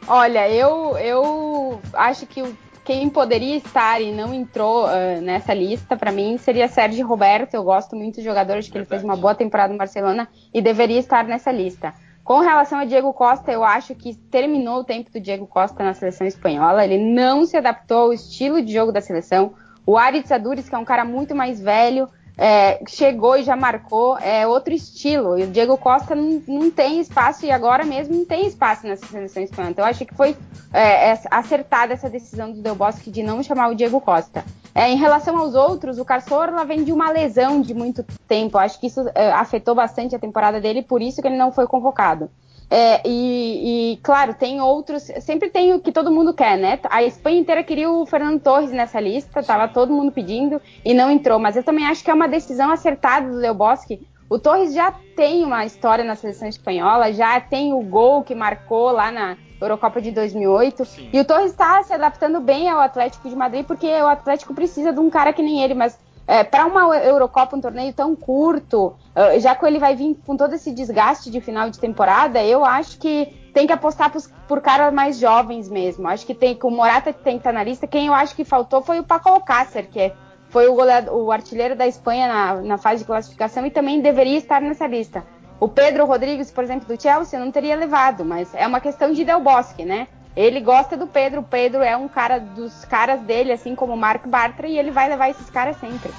Olha, 0.06 0.48
eu, 0.48 0.96
eu 0.98 1.80
acho 1.92 2.26
que 2.26 2.42
quem 2.84 3.08
poderia 3.08 3.56
estar 3.56 4.00
e 4.00 4.12
não 4.12 4.34
entrou 4.34 4.86
uh, 4.86 5.20
nessa 5.20 5.54
lista, 5.54 5.96
para 5.96 6.10
mim, 6.10 6.36
seria 6.38 6.68
Sérgio 6.68 7.06
Roberto. 7.06 7.54
Eu 7.54 7.62
gosto 7.62 7.94
muito 7.94 8.16
do 8.16 8.22
jogador, 8.22 8.56
acho 8.56 8.68
que 8.68 8.74
Verdade. 8.74 8.94
ele 8.94 9.00
fez 9.00 9.04
uma 9.04 9.16
boa 9.16 9.34
temporada 9.34 9.72
no 9.72 9.78
Barcelona 9.78 10.28
e 10.52 10.60
deveria 10.60 10.98
estar 10.98 11.24
nessa 11.24 11.52
lista. 11.52 11.94
Com 12.24 12.40
relação 12.40 12.78
a 12.78 12.84
Diego 12.84 13.12
Costa, 13.12 13.50
eu 13.50 13.64
acho 13.64 13.94
que 13.94 14.14
terminou 14.14 14.80
o 14.80 14.84
tempo 14.84 15.10
do 15.10 15.20
Diego 15.20 15.46
Costa 15.46 15.82
na 15.82 15.94
seleção 15.94 16.26
espanhola. 16.26 16.84
Ele 16.84 16.98
não 16.98 17.44
se 17.44 17.56
adaptou 17.56 17.98
ao 17.98 18.12
estilo 18.12 18.62
de 18.62 18.72
jogo 18.72 18.92
da 18.92 19.00
seleção. 19.00 19.54
O 19.84 19.96
Aritz 19.96 20.30
Adures, 20.30 20.68
que 20.68 20.74
é 20.74 20.78
um 20.78 20.84
cara 20.84 21.04
muito 21.04 21.34
mais 21.34 21.60
velho, 21.60 22.08
é, 22.36 22.80
chegou 22.88 23.36
e 23.36 23.42
já 23.42 23.54
marcou, 23.54 24.16
é 24.18 24.46
outro 24.46 24.72
estilo. 24.72 25.38
E 25.38 25.44
o 25.44 25.46
Diego 25.46 25.76
Costa 25.76 26.14
não, 26.14 26.42
não, 26.46 26.70
tem 26.70 27.00
espaço 27.00 27.44
e 27.44 27.50
agora 27.50 27.84
mesmo 27.84 28.16
não 28.16 28.24
tem 28.24 28.46
espaço 28.46 28.86
nessa 28.86 29.06
seleção 29.06 29.42
espanhola. 29.42 29.72
Então 29.72 29.84
eu 29.84 29.90
acho 29.90 30.04
que 30.06 30.14
foi 30.14 30.36
é, 30.72 31.18
acertada 31.30 31.92
essa 31.92 32.08
decisão 32.08 32.52
do 32.52 32.62
Del 32.62 32.74
Bosque 32.74 33.10
de 33.10 33.22
não 33.22 33.42
chamar 33.42 33.68
o 33.68 33.74
Diego 33.74 34.00
Costa. 34.00 34.44
É, 34.74 34.88
em 34.88 34.96
relação 34.96 35.36
aos 35.36 35.54
outros, 35.54 35.98
o 35.98 36.04
Cazorla 36.04 36.64
vem 36.64 36.82
de 36.82 36.92
uma 36.92 37.10
lesão 37.10 37.60
de 37.60 37.74
muito 37.74 38.04
tempo. 38.26 38.56
Acho 38.56 38.80
que 38.80 38.86
isso 38.86 39.00
é, 39.14 39.30
afetou 39.32 39.74
bastante 39.74 40.16
a 40.16 40.18
temporada 40.18 40.60
dele, 40.60 40.82
por 40.82 41.02
isso 41.02 41.20
que 41.20 41.28
ele 41.28 41.36
não 41.36 41.52
foi 41.52 41.66
convocado. 41.66 42.30
É, 42.74 43.02
e, 43.06 43.92
e, 43.92 43.96
claro, 43.98 44.32
tem 44.32 44.58
outros. 44.62 45.02
Sempre 45.20 45.50
tem 45.50 45.74
o 45.74 45.80
que 45.80 45.92
todo 45.92 46.10
mundo 46.10 46.32
quer, 46.32 46.56
né? 46.56 46.80
A 46.88 47.02
Espanha 47.02 47.38
inteira 47.38 47.62
queria 47.62 47.90
o 47.90 48.06
Fernando 48.06 48.40
Torres 48.40 48.72
nessa 48.72 48.98
lista, 48.98 49.42
tava 49.42 49.68
todo 49.68 49.92
mundo 49.92 50.10
pedindo 50.10 50.58
e 50.82 50.94
não 50.94 51.10
entrou. 51.10 51.38
Mas 51.38 51.54
eu 51.54 51.62
também 51.62 51.84
acho 51.84 52.02
que 52.02 52.10
é 52.10 52.14
uma 52.14 52.26
decisão 52.26 52.70
acertada 52.70 53.30
do 53.30 53.42
Del 53.42 53.52
Bosque. 53.52 54.00
O 54.26 54.38
Torres 54.38 54.72
já 54.72 54.90
tem 55.14 55.44
uma 55.44 55.66
história 55.66 56.02
na 56.02 56.14
seleção 56.14 56.48
espanhola, 56.48 57.12
já 57.12 57.38
tem 57.38 57.74
o 57.74 57.82
gol 57.82 58.22
que 58.22 58.34
marcou 58.34 58.90
lá 58.90 59.12
na 59.12 59.36
Eurocopa 59.60 60.00
de 60.00 60.10
2008. 60.10 60.84
Sim. 60.86 61.10
E 61.12 61.20
o 61.20 61.26
Torres 61.26 61.50
está 61.50 61.82
se 61.82 61.92
adaptando 61.92 62.40
bem 62.40 62.70
ao 62.70 62.80
Atlético 62.80 63.28
de 63.28 63.36
Madrid, 63.36 63.66
porque 63.66 63.86
o 63.86 64.06
Atlético 64.06 64.54
precisa 64.54 64.94
de 64.94 64.98
um 64.98 65.10
cara 65.10 65.34
que 65.34 65.42
nem 65.42 65.62
ele, 65.62 65.74
mas 65.74 65.98
é, 66.32 66.42
para 66.42 66.64
uma 66.64 66.96
Eurocopa, 66.96 67.54
um 67.54 67.60
torneio 67.60 67.92
tão 67.92 68.16
curto, 68.16 68.94
uh, 69.14 69.38
já 69.38 69.54
que 69.54 69.66
ele 69.66 69.78
vai 69.78 69.94
vir 69.94 70.18
com 70.26 70.34
todo 70.34 70.54
esse 70.54 70.72
desgaste 70.72 71.30
de 71.30 71.42
final 71.42 71.68
de 71.68 71.78
temporada, 71.78 72.42
eu 72.42 72.64
acho 72.64 72.98
que 72.98 73.50
tem 73.52 73.66
que 73.66 73.72
apostar 73.74 74.10
por, 74.48 74.62
caras 74.62 74.94
mais 74.94 75.18
jovens 75.18 75.68
mesmo. 75.68 76.08
Acho 76.08 76.24
que 76.24 76.34
tem 76.34 76.54
que 76.54 76.64
o 76.64 76.70
Morata 76.70 77.12
tem 77.12 77.34
que 77.34 77.40
estar 77.40 77.50
tá 77.50 77.58
na 77.58 77.62
lista. 77.62 77.86
Quem 77.86 78.06
eu 78.06 78.14
acho 78.14 78.34
que 78.34 78.46
faltou 78.46 78.80
foi 78.80 78.98
o 78.98 79.04
Paco 79.04 79.28
Alcácer, 79.28 79.90
que 79.90 80.00
é, 80.00 80.14
foi 80.48 80.68
o, 80.68 80.76
o 81.12 81.30
artilheiro 81.30 81.76
da 81.76 81.86
Espanha 81.86 82.26
na, 82.26 82.54
na 82.62 82.78
fase 82.78 83.00
de 83.00 83.04
classificação 83.04 83.66
e 83.66 83.70
também 83.70 84.00
deveria 84.00 84.38
estar 84.38 84.62
nessa 84.62 84.86
lista. 84.86 85.22
O 85.60 85.68
Pedro 85.68 86.06
Rodrigues, 86.06 86.50
por 86.50 86.64
exemplo, 86.64 86.88
do 86.88 87.00
Chelsea, 87.00 87.38
não 87.38 87.52
teria 87.52 87.76
levado, 87.76 88.24
mas 88.24 88.54
é 88.54 88.66
uma 88.66 88.80
questão 88.80 89.12
de 89.12 89.22
Del 89.22 89.40
Bosque, 89.40 89.84
né? 89.84 90.08
Ele 90.36 90.60
gosta 90.60 90.96
do 90.96 91.06
Pedro, 91.06 91.40
o 91.40 91.44
Pedro 91.44 91.82
é 91.82 91.96
um 91.96 92.08
cara 92.08 92.38
dos 92.38 92.84
caras 92.86 93.20
dele, 93.20 93.52
assim 93.52 93.74
como 93.74 93.92
o 93.92 93.96
Mark 93.96 94.26
Bartra, 94.26 94.66
e 94.66 94.78
ele 94.78 94.90
vai 94.90 95.08
levar 95.08 95.28
esses 95.28 95.50
caras 95.50 95.76
sempre. 95.78 96.10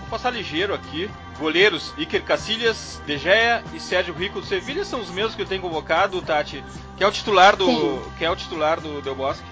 Vou 0.00 0.08
passar 0.10 0.30
ligeiro 0.30 0.74
aqui. 0.74 1.10
Goleiros 1.38 1.94
Iker 1.96 2.24
Casillas, 2.24 3.00
De 3.06 3.16
Gea 3.16 3.62
e 3.72 3.78
Sérgio 3.78 4.12
Rico 4.12 4.40
do 4.40 4.46
Sevilha 4.46 4.84
são 4.84 5.00
os 5.00 5.10
mesmos 5.10 5.34
que 5.34 5.42
ele 5.42 5.48
tem 5.48 5.60
convocado, 5.60 6.20
Tati, 6.20 6.62
que 6.96 7.04
é 7.04 7.06
o 7.06 7.12
titular 7.12 7.56
do, 7.56 8.02
que 8.18 8.24
é 8.24 8.30
o 8.30 8.36
titular 8.36 8.80
do 8.80 9.00
Del 9.00 9.14
Bosque. 9.14 9.46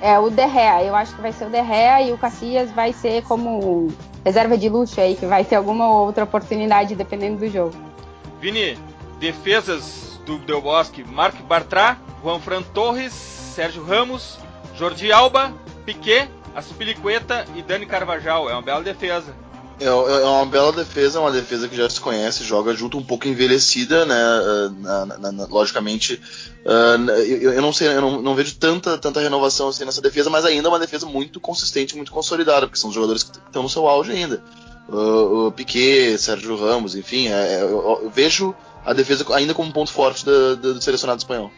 É 0.00 0.18
o 0.18 0.28
De 0.28 0.48
Gea, 0.48 0.82
eu 0.82 0.96
acho 0.96 1.14
que 1.14 1.22
vai 1.22 1.32
ser 1.32 1.46
o 1.46 1.50
De 1.50 1.64
Gea 1.64 2.02
e 2.02 2.12
o 2.12 2.18
Casillas 2.18 2.72
vai 2.72 2.92
ser 2.92 3.22
como 3.22 3.92
reserva 4.24 4.58
de 4.58 4.68
luxo 4.68 5.00
aí, 5.00 5.14
que 5.14 5.24
vai 5.24 5.44
ter 5.44 5.54
alguma 5.54 5.88
outra 5.88 6.24
oportunidade 6.24 6.94
dependendo 6.96 7.38
do 7.38 7.48
jogo. 7.48 7.74
Vini, 8.40 8.76
defesas 9.20 10.11
do 10.24 10.38
Del 10.38 10.60
Bosque, 10.60 11.04
Mark 11.04 11.36
Bartra, 11.42 11.98
Juan 12.22 12.40
Fran 12.40 12.62
Torres, 12.62 13.12
Sérgio 13.12 13.84
Ramos, 13.84 14.38
Jordi 14.76 15.12
Alba, 15.12 15.52
Piquet, 15.84 16.28
Aspilicueta 16.54 17.46
e 17.54 17.62
Dani 17.62 17.86
Carvajal. 17.86 18.48
É 18.48 18.52
uma 18.52 18.62
bela 18.62 18.82
defesa. 18.82 19.34
É, 19.80 19.86
é, 19.86 19.90
uma 19.90 20.46
bela 20.46 20.72
defesa, 20.72 21.20
uma 21.20 21.32
defesa 21.32 21.68
que 21.68 21.74
já 21.74 21.90
se 21.90 22.00
conhece, 22.00 22.44
joga 22.44 22.72
junto 22.72 22.96
um 22.96 23.02
pouco 23.02 23.26
envelhecida, 23.26 24.06
né? 24.06 24.14
Uh, 24.14 24.70
na, 24.80 25.06
na, 25.06 25.32
na, 25.32 25.46
logicamente, 25.46 26.20
uh, 26.64 27.10
eu, 27.10 27.54
eu, 27.54 27.62
não 27.62 27.72
sei, 27.72 27.88
eu 27.88 28.00
não, 28.00 28.22
não, 28.22 28.34
vejo 28.34 28.54
tanta, 28.56 28.96
tanta 28.96 29.20
renovação 29.20 29.68
assim 29.68 29.84
nessa 29.84 30.00
defesa, 30.00 30.30
mas 30.30 30.44
ainda 30.44 30.68
é 30.68 30.70
uma 30.70 30.78
defesa 30.78 31.04
muito 31.04 31.40
consistente, 31.40 31.96
muito 31.96 32.12
consolidada, 32.12 32.66
porque 32.66 32.78
são 32.78 32.90
os 32.90 32.94
jogadores 32.94 33.24
que 33.24 33.38
estão 33.38 33.64
no 33.64 33.68
seu 33.68 33.88
auge 33.88 34.12
ainda. 34.12 34.42
Uh, 34.88 35.46
o 35.46 35.52
Piquet, 35.52 36.16
Sérgio 36.18 36.56
Ramos, 36.56 36.94
enfim, 36.94 37.28
é, 37.28 37.62
eu, 37.62 38.00
eu, 38.02 38.12
vejo 38.14 38.54
a 38.84 38.92
defesa 38.92 39.24
ainda 39.34 39.54
como 39.54 39.68
um 39.68 39.72
ponto 39.72 39.92
forte 39.92 40.24
do, 40.24 40.56
do, 40.56 40.74
do 40.74 40.82
selecionado 40.82 41.18
espanhol. 41.18 41.50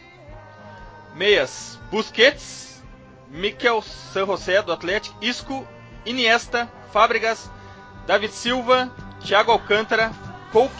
Meias, 1.15 1.79
Busquets, 1.89 2.83
Miquel 3.29 3.81
San 3.81 4.25
José 4.25 4.61
do 4.61 4.71
Atlético, 4.71 5.15
Isco, 5.21 5.65
Iniesta, 6.05 6.69
Fábregas, 6.91 7.49
David 8.05 8.33
Silva, 8.33 8.91
Thiago 9.21 9.51
Alcântara, 9.51 10.11
Coke, 10.51 10.73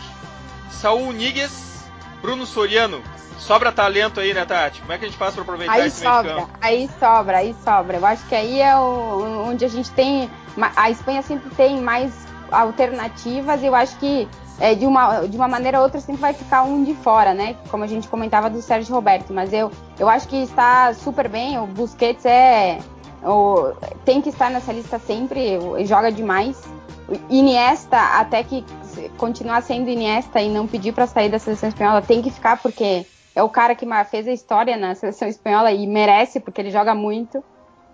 Saul 0.69 1.11
Níguez, 1.11 1.85
Bruno 2.21 2.45
Soriano. 2.45 3.01
Sobra 3.39 3.71
talento 3.71 4.19
aí, 4.19 4.33
né, 4.33 4.45
Tati? 4.45 4.79
Como 4.81 4.93
é 4.93 4.97
que 4.97 5.05
a 5.05 5.07
gente 5.07 5.17
faz 5.17 5.33
para 5.33 5.43
aproveitar 5.43 5.73
aí 5.73 5.87
esse 5.87 6.01
sobra? 6.01 6.47
Aí 6.61 6.89
sobra, 6.99 7.37
aí 7.37 7.55
sobra. 7.63 7.97
Eu 7.97 8.05
acho 8.05 8.25
que 8.27 8.35
aí 8.35 8.61
é 8.61 8.75
o, 8.77 9.45
onde 9.47 9.65
a 9.65 9.67
gente 9.67 9.91
tem. 9.91 10.29
A 10.75 10.89
Espanha 10.89 11.21
sempre 11.21 11.49
tem 11.53 11.81
mais 11.81 12.13
alternativas 12.51 13.61
e 13.61 13.65
eu 13.65 13.75
acho 13.75 13.97
que 13.97 14.27
é, 14.59 14.73
de, 14.73 14.85
uma, 14.85 15.27
de 15.27 15.35
uma 15.35 15.47
maneira 15.47 15.79
ou 15.79 15.83
outra 15.83 15.99
sempre 15.99 16.21
vai 16.21 16.33
ficar 16.33 16.63
um 16.63 16.83
de 16.83 16.93
fora, 16.93 17.33
né? 17.33 17.55
Como 17.69 17.83
a 17.83 17.87
gente 17.87 18.07
comentava 18.07 18.49
do 18.49 18.61
Sérgio 18.61 18.93
Roberto. 18.93 19.33
Mas 19.33 19.51
eu, 19.51 19.71
eu 19.99 20.07
acho 20.07 20.27
que 20.27 20.37
está 20.37 20.93
super 20.93 21.27
bem. 21.27 21.59
O 21.59 21.67
Busquets 21.67 22.25
é. 22.25 22.79
O, 23.23 23.73
tem 24.05 24.21
que 24.21 24.29
estar 24.29 24.49
nessa 24.49 24.71
lista 24.71 24.99
sempre, 24.99 25.57
joga 25.85 26.11
demais. 26.11 26.61
Iniesta, 27.29 27.97
até 27.97 28.43
que 28.43 28.63
continuar 29.17 29.61
sendo 29.61 29.89
Iniesta 29.89 30.41
e 30.41 30.49
não 30.49 30.67
pedir 30.67 30.93
para 30.93 31.05
sair 31.05 31.29
da 31.29 31.37
seleção 31.37 31.69
espanhola, 31.69 32.01
tem 32.01 32.21
que 32.21 32.31
ficar 32.31 32.57
porque 32.61 33.05
é 33.35 33.43
o 33.43 33.49
cara 33.49 33.75
que 33.75 33.85
fez 34.09 34.27
a 34.27 34.31
história 34.31 34.77
na 34.77 34.95
seleção 34.95 35.27
espanhola 35.27 35.71
e 35.71 35.85
merece, 35.85 36.39
porque 36.39 36.61
ele 36.61 36.71
joga 36.71 36.95
muito. 36.95 37.43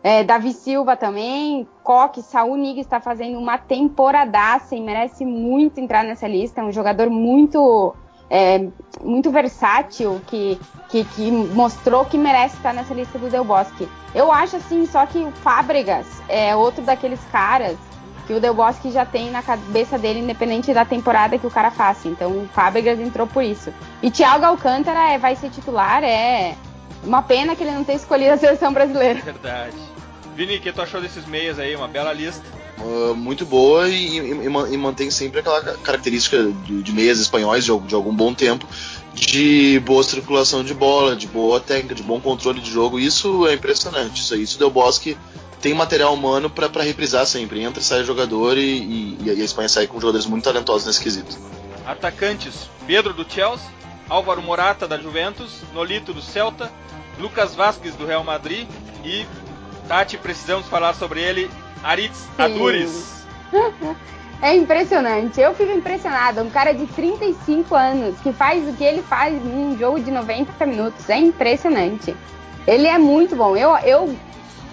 É, 0.03 0.23
Davi 0.23 0.53
Silva 0.53 0.95
também, 0.95 1.67
Coque, 1.83 2.23
Saul 2.23 2.57
Nigues 2.57 2.85
está 2.85 2.99
fazendo 2.99 3.37
uma 3.37 3.57
temporadaça 3.57 4.75
e 4.75 4.81
merece 4.81 5.23
muito 5.23 5.79
entrar 5.79 6.03
nessa 6.03 6.27
lista. 6.27 6.61
É 6.61 6.63
um 6.63 6.71
jogador 6.71 7.09
muito 7.09 7.93
é, 8.31 8.65
muito 9.03 9.29
versátil 9.29 10.21
que, 10.25 10.57
que, 10.89 11.03
que, 11.03 11.29
mostrou 11.29 12.05
que 12.05 12.17
merece 12.17 12.55
estar 12.55 12.73
nessa 12.73 12.93
lista 12.93 13.19
do 13.19 13.29
Del 13.29 13.43
Bosque. 13.43 13.87
Eu 14.15 14.31
acho 14.31 14.55
assim, 14.55 14.85
só 14.85 15.05
que 15.05 15.19
o 15.19 15.31
Fábregas 15.31 16.07
é 16.29 16.55
outro 16.55 16.81
daqueles 16.81 17.19
caras 17.31 17.77
que 18.25 18.33
o 18.33 18.39
Del 18.39 18.53
Bosque 18.53 18.89
já 18.89 19.05
tem 19.05 19.29
na 19.29 19.43
cabeça 19.43 19.97
dele, 19.97 20.21
independente 20.21 20.73
da 20.73 20.85
temporada 20.85 21.37
que 21.37 21.45
o 21.45 21.51
cara 21.51 21.69
faça. 21.69 22.07
Então 22.07 22.31
o 22.31 22.47
Fábregas 22.53 22.99
entrou 22.99 23.27
por 23.27 23.43
isso. 23.43 23.73
E 24.01 24.09
Thiago 24.09 24.45
Alcântara 24.45 25.11
é, 25.11 25.17
vai 25.17 25.35
ser 25.35 25.49
titular, 25.49 26.01
é 26.01 26.55
uma 27.03 27.21
pena 27.21 27.55
que 27.55 27.63
ele 27.63 27.71
não 27.71 27.83
tenha 27.83 27.97
escolhido 27.97 28.33
a 28.33 28.37
seleção 28.37 28.71
brasileira. 28.71 29.19
Verdade. 29.19 29.90
Vini, 30.35 30.57
o 30.57 30.61
que 30.61 30.71
tu 30.71 30.81
achou 30.81 31.01
desses 31.01 31.25
meias 31.25 31.59
aí? 31.59 31.75
Uma 31.75 31.87
bela 31.87 32.13
lista. 32.13 32.43
Uh, 32.79 33.13
muito 33.13 33.45
boa 33.45 33.87
e, 33.89 34.17
e, 34.17 34.45
e, 34.45 34.77
mantém 34.77 35.11
sempre 35.11 35.39
aquela 35.39 35.61
característica 35.77 36.51
de, 36.65 36.81
de 36.81 36.91
meias 36.91 37.19
espanhóis 37.19 37.63
de, 37.63 37.77
de, 37.81 37.93
algum 37.93 38.13
bom 38.13 38.33
tempo 38.33 38.65
de 39.13 39.79
boa 39.85 40.03
circulação 40.03 40.63
de 40.63 40.73
bola, 40.73 41.15
de 41.15 41.27
boa 41.27 41.59
técnica, 41.59 41.93
de 41.93 42.01
bom 42.01 42.19
controle 42.19 42.59
de 42.59 42.71
jogo. 42.71 42.99
Isso 42.99 43.45
é 43.45 43.53
impressionante. 43.53 44.21
Isso, 44.21 44.35
isso 44.35 44.57
Del 44.57 44.71
Bosque 44.71 45.15
tem 45.61 45.73
material 45.73 46.13
humano 46.13 46.49
para 46.49 46.83
reprisar 46.83 47.25
sempre. 47.25 47.61
Entra 47.61 47.81
e 47.81 47.85
sai 47.85 48.03
jogador 48.03 48.57
e, 48.57 49.17
e, 49.21 49.29
a 49.29 49.33
Espanha 49.33 49.69
sai 49.69 49.85
com 49.85 49.99
jogadores 49.99 50.25
muito 50.25 50.43
talentosos 50.43 50.87
nesse 50.87 51.01
quesito. 51.01 51.37
Atacantes: 51.85 52.69
Pedro 52.87 53.13
do 53.13 53.29
Chelsea, 53.29 53.67
Álvaro 54.09 54.41
Morata 54.41 54.87
da 54.87 54.97
Juventus, 54.97 55.61
Nolito 55.73 56.13
do 56.13 56.21
Celta, 56.21 56.71
Lucas 57.19 57.53
Vasquez 57.53 57.95
do 57.95 58.05
Real 58.05 58.23
Madrid 58.23 58.67
e 59.03 59.25
Tati, 59.91 60.17
precisamos 60.17 60.69
falar 60.69 60.93
sobre 60.93 61.21
ele. 61.21 61.51
Aritz 61.83 62.25
Adures. 62.37 63.25
É 64.41 64.55
impressionante. 64.55 65.39
Eu 65.39 65.53
fico 65.53 65.71
impressionada. 65.71 66.41
Um 66.41 66.49
cara 66.49 66.73
de 66.73 66.87
35 66.87 67.75
anos 67.75 68.19
que 68.21 68.33
faz 68.33 68.67
o 68.67 68.73
que 68.75 68.83
ele 68.83 69.03
faz 69.03 69.33
num 69.43 69.77
jogo 69.77 69.99
de 69.99 70.09
90 70.09 70.65
minutos. 70.65 71.07
É 71.11 71.17
impressionante. 71.19 72.15
Ele 72.65 72.87
é 72.87 72.97
muito 72.97 73.35
bom. 73.35 73.55
Eu, 73.55 73.77
eu, 73.85 74.15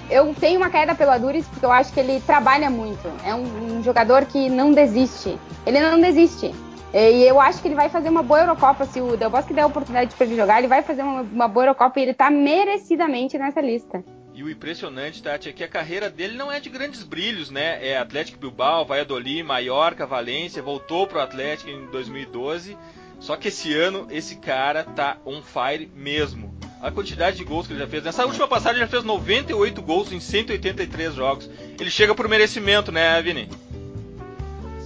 eu 0.08 0.34
tenho 0.40 0.58
uma 0.58 0.70
queda 0.70 0.94
pelo 0.94 1.10
Adures 1.10 1.46
porque 1.48 1.66
eu 1.66 1.70
acho 1.72 1.92
que 1.92 2.00
ele 2.00 2.18
trabalha 2.20 2.70
muito. 2.70 3.12
É 3.26 3.34
um, 3.34 3.78
um 3.78 3.82
jogador 3.82 4.24
que 4.24 4.48
não 4.48 4.72
desiste. 4.72 5.38
Ele 5.66 5.80
não 5.80 6.00
desiste. 6.00 6.54
E 6.94 7.24
eu 7.24 7.38
acho 7.38 7.60
que 7.60 7.68
ele 7.68 7.74
vai 7.74 7.90
fazer 7.90 8.08
uma 8.08 8.22
boa 8.22 8.40
Eurocopa. 8.40 8.86
Se 8.86 9.02
o 9.02 9.18
Del 9.18 9.28
Bosque 9.28 9.52
der 9.52 9.62
a 9.62 9.66
oportunidade 9.66 10.14
para 10.14 10.26
ele 10.26 10.36
jogar, 10.36 10.60
ele 10.60 10.68
vai 10.68 10.80
fazer 10.80 11.02
uma, 11.02 11.20
uma 11.20 11.48
boa 11.48 11.66
Eurocopa 11.66 11.98
e 11.98 12.04
ele 12.04 12.12
está 12.12 12.30
merecidamente 12.30 13.36
nessa 13.36 13.60
lista. 13.60 14.02
E 14.38 14.42
o 14.44 14.48
impressionante, 14.48 15.20
Tati, 15.20 15.48
é 15.48 15.52
que 15.52 15.64
a 15.64 15.68
carreira 15.68 16.08
dele 16.08 16.36
não 16.36 16.52
é 16.52 16.60
de 16.60 16.70
grandes 16.70 17.02
brilhos, 17.02 17.50
né? 17.50 17.84
É 17.84 17.98
Atlético 17.98 18.38
Bilbao, 18.38 18.86
Valladolid, 18.86 19.42
Mallorca, 19.42 20.06
Valência, 20.06 20.62
voltou 20.62 21.08
pro 21.08 21.18
Atlético 21.18 21.68
em 21.68 21.86
2012. 21.86 22.76
Só 23.18 23.34
que 23.34 23.48
esse 23.48 23.74
ano 23.74 24.06
esse 24.12 24.36
cara 24.36 24.84
tá 24.84 25.18
on 25.26 25.42
fire 25.42 25.90
mesmo. 25.92 26.54
A 26.80 26.88
quantidade 26.88 27.36
de 27.36 27.42
gols 27.42 27.66
que 27.66 27.72
ele 27.72 27.80
já 27.80 27.88
fez. 27.88 28.04
Nessa 28.04 28.24
última 28.26 28.46
passagem 28.46 28.76
ele 28.76 28.84
já 28.84 28.88
fez 28.88 29.02
98 29.02 29.82
gols 29.82 30.12
em 30.12 30.20
183 30.20 31.14
jogos. 31.16 31.50
Ele 31.76 31.90
chega 31.90 32.14
por 32.14 32.28
merecimento, 32.28 32.92
né, 32.92 33.20
Vini? 33.20 33.48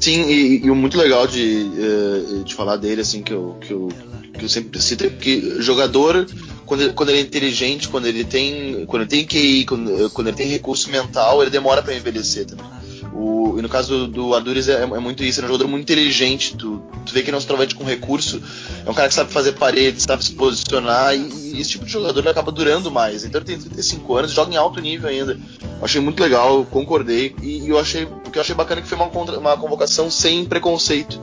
Sim, 0.01 0.31
e, 0.31 0.65
e 0.65 0.71
o 0.71 0.75
muito 0.75 0.97
legal 0.97 1.27
de, 1.27 1.71
eh, 1.77 2.43
de 2.43 2.55
falar 2.55 2.77
dele, 2.77 3.03
assim, 3.03 3.23
que 3.23 3.35
eu, 3.35 3.59
que 3.61 3.71
eu, 3.71 3.89
que 4.33 4.47
eu 4.47 4.49
sempre 4.49 4.81
cito, 4.81 5.05
é 5.05 5.11
que 5.11 5.61
jogador 5.61 6.27
quando, 6.73 6.95
quando 6.95 7.09
ele 7.11 7.19
é 7.19 7.21
inteligente, 7.21 7.87
quando 7.87 8.07
ele 8.07 8.25
tem, 8.25 8.87
quando 8.87 9.03
ele 9.03 9.11
tem 9.11 9.27
QI, 9.27 9.67
quando, 9.67 10.09
quando 10.11 10.29
ele 10.29 10.37
tem 10.39 10.47
recurso 10.47 10.91
mental, 10.91 11.43
ele 11.43 11.51
demora 11.51 11.83
para 11.83 11.95
envelhecer 11.95 12.47
também. 12.47 12.65
O, 13.13 13.59
e 13.59 13.63
no 13.63 13.69
caso 13.69 14.07
do, 14.07 14.09
do 14.09 14.35
Adures 14.35 14.69
é, 14.69 14.83
é, 14.83 14.87
muito 14.87 15.23
isso, 15.23 15.41
ele 15.41 15.45
é 15.45 15.51
um 15.51 15.53
jogador 15.53 15.69
muito 15.69 15.83
inteligente. 15.83 16.57
Tu, 16.57 16.83
tu 17.05 17.13
vê 17.13 17.21
que 17.21 17.29
ele 17.29 17.35
é 17.35 17.39
um 17.39 17.41
centroavante 17.43 17.75
com 17.75 17.85
recurso, 17.85 18.43
é 18.87 18.91
um 18.91 18.95
cara 18.95 19.07
que 19.09 19.15
sabe 19.15 19.31
fazer 19.31 19.53
paredes, 19.53 20.05
sabe 20.05 20.25
se 20.25 20.33
posicionar, 20.33 21.15
e, 21.15 21.19
e, 21.19 21.61
esse 21.61 21.73
tipo 21.73 21.85
de 21.85 21.93
jogador 21.93 22.27
acaba 22.27 22.51
durando 22.51 22.91
mais. 22.91 23.23
Então 23.23 23.39
ele 23.39 23.49
tem 23.49 23.59
35 23.59 24.17
anos, 24.17 24.33
joga 24.33 24.55
em 24.55 24.57
alto 24.57 24.81
nível 24.81 25.11
ainda. 25.11 25.39
Achei 25.83 26.01
muito 26.01 26.23
legal, 26.23 26.65
concordei, 26.65 27.37
e, 27.43 27.67
e 27.67 27.69
eu 27.69 27.79
achei 27.79 28.05
o 28.05 28.31
que 28.31 28.39
eu 28.39 28.41
achei 28.41 28.55
bacana 28.55 28.81
é 28.81 28.83
que 28.83 28.89
foi 28.89 28.97
uma, 28.97 29.09
uma 29.09 29.59
convocação 29.59 30.11
sem 30.11 30.47
preconceito 30.47 31.21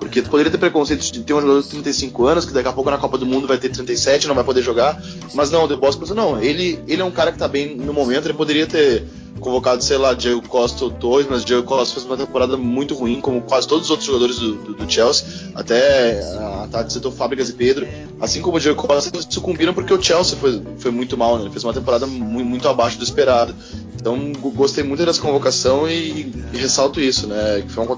Porque 0.00 0.22
tu 0.22 0.30
poderia 0.30 0.50
ter 0.50 0.58
preconceito 0.58 1.02
de 1.02 1.20
ter 1.20 1.34
um 1.34 1.40
jogador 1.40 1.62
de 1.62 1.68
35 1.68 2.26
anos, 2.26 2.46
que 2.46 2.52
daqui 2.52 2.68
a 2.68 2.72
pouco 2.72 2.90
na 2.90 2.96
Copa 2.98 3.18
do 3.18 3.26
Mundo 3.26 3.46
vai 3.46 3.58
ter 3.58 3.68
37 3.68 4.26
não 4.26 4.34
vai 4.34 4.42
poder 4.42 4.62
jogar. 4.62 5.00
Mas 5.34 5.50
não, 5.50 5.64
o 5.64 5.68
De 5.68 5.76
pensou, 5.76 6.16
não, 6.16 6.42
ele, 6.42 6.82
ele 6.88 7.02
é 7.02 7.04
um 7.04 7.10
cara 7.10 7.30
que 7.30 7.38
tá 7.38 7.46
bem 7.46 7.76
no 7.76 7.92
momento, 7.92 8.26
ele 8.26 8.34
poderia 8.34 8.66
ter 8.66 9.06
convocado, 9.38 9.82
sei 9.82 9.96
lá, 9.96 10.12
Diego 10.14 10.46
Costa 10.48 10.84
ou 10.84 10.90
dois, 10.90 11.26
mas 11.28 11.44
Diego 11.44 11.62
Costa 11.62 11.94
fez 11.94 12.06
uma 12.06 12.16
temporada 12.16 12.56
muito 12.56 12.94
ruim, 12.94 13.20
como 13.20 13.40
quase 13.42 13.66
todos 13.68 13.84
os 13.84 13.90
outros 13.90 14.06
jogadores 14.06 14.38
do, 14.38 14.54
do, 14.56 14.74
do 14.74 14.90
Chelsea, 14.90 15.26
até 15.54 16.20
a 16.36 16.68
Tati 16.70 16.92
citou 16.92 17.12
Fábricas 17.12 17.48
e 17.48 17.54
Pedro, 17.54 17.86
assim 18.20 18.42
como 18.42 18.56
o 18.56 18.60
Diego 18.60 18.80
Costa, 18.80 19.18
sucumbiram 19.28 19.72
porque 19.72 19.94
o 19.94 20.02
Chelsea 20.02 20.36
foi, 20.36 20.62
foi 20.78 20.90
muito 20.90 21.16
mal, 21.16 21.36
né? 21.36 21.42
ele 21.42 21.50
fez 21.50 21.64
uma 21.64 21.72
temporada 21.72 22.06
muito, 22.06 22.46
muito 22.46 22.68
abaixo 22.68 22.98
do 22.98 23.04
esperado. 23.04 23.54
Então 23.94 24.32
gostei 24.54 24.82
muito 24.82 25.04
dessa 25.04 25.20
convocação 25.20 25.86
e, 25.86 26.32
e 26.54 26.56
ressalto 26.56 27.00
isso, 27.00 27.26
né? 27.26 27.62
Que 27.66 27.70
foi 27.70 27.84
uma 27.84 27.96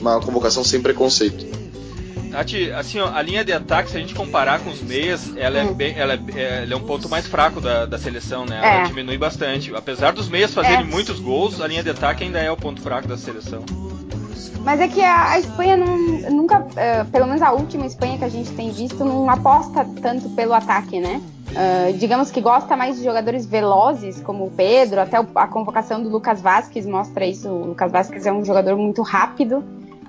uma 0.00 0.20
convocação 0.20 0.64
sem 0.64 0.80
preconceito. 0.80 1.44
Assim, 2.78 2.98
ó, 2.98 3.12
a 3.12 3.20
linha 3.22 3.44
de 3.44 3.52
ataque, 3.52 3.90
se 3.90 3.96
a 3.96 4.00
gente 4.00 4.14
comparar 4.14 4.60
com 4.60 4.70
os 4.70 4.80
meias, 4.80 5.36
ela 5.36 5.58
é, 5.58 5.64
hum. 5.64 5.74
bem, 5.74 5.94
ela 5.96 6.14
é, 6.14 6.62
ela 6.62 6.72
é 6.72 6.76
um 6.76 6.80
ponto 6.80 7.08
mais 7.08 7.26
fraco 7.26 7.60
da, 7.60 7.86
da 7.86 7.98
seleção, 7.98 8.46
né? 8.46 8.58
Ela 8.58 8.82
é. 8.82 8.84
diminui 8.84 9.18
bastante. 9.18 9.74
Apesar 9.74 10.12
dos 10.12 10.28
meias 10.28 10.54
fazerem 10.54 10.80
é. 10.80 10.84
muitos 10.84 11.20
gols, 11.20 11.60
a 11.60 11.66
linha 11.66 11.82
de 11.82 11.90
ataque 11.90 12.24
ainda 12.24 12.38
é 12.38 12.50
o 12.50 12.56
ponto 12.56 12.80
fraco 12.80 13.06
da 13.06 13.16
seleção. 13.16 13.64
Mas 14.64 14.80
é 14.80 14.88
que 14.88 15.02
a, 15.02 15.32
a 15.32 15.38
Espanha 15.40 15.76
não, 15.76 15.96
nunca, 16.30 16.60
uh, 16.60 17.04
pelo 17.10 17.26
menos 17.26 17.42
a 17.42 17.52
última 17.52 17.84
Espanha 17.84 18.16
que 18.16 18.24
a 18.24 18.28
gente 18.28 18.50
tem 18.52 18.70
visto, 18.70 19.04
não 19.04 19.28
aposta 19.28 19.84
tanto 20.00 20.28
pelo 20.30 20.54
ataque, 20.54 21.00
né? 21.00 21.20
Uh, 21.50 21.92
digamos 21.98 22.30
que 22.30 22.40
gosta 22.40 22.76
mais 22.76 22.96
de 22.96 23.04
jogadores 23.04 23.44
velozes, 23.44 24.20
como 24.20 24.46
o 24.46 24.50
Pedro, 24.50 25.00
até 25.00 25.18
a 25.34 25.46
convocação 25.46 26.02
do 26.02 26.08
Lucas 26.08 26.40
Vasquez 26.40 26.86
mostra 26.86 27.26
isso. 27.26 27.48
O 27.48 27.66
Lucas 27.66 27.90
Vasquez 27.90 28.24
é 28.24 28.32
um 28.32 28.44
jogador 28.44 28.76
muito 28.76 29.02
rápido. 29.02 29.62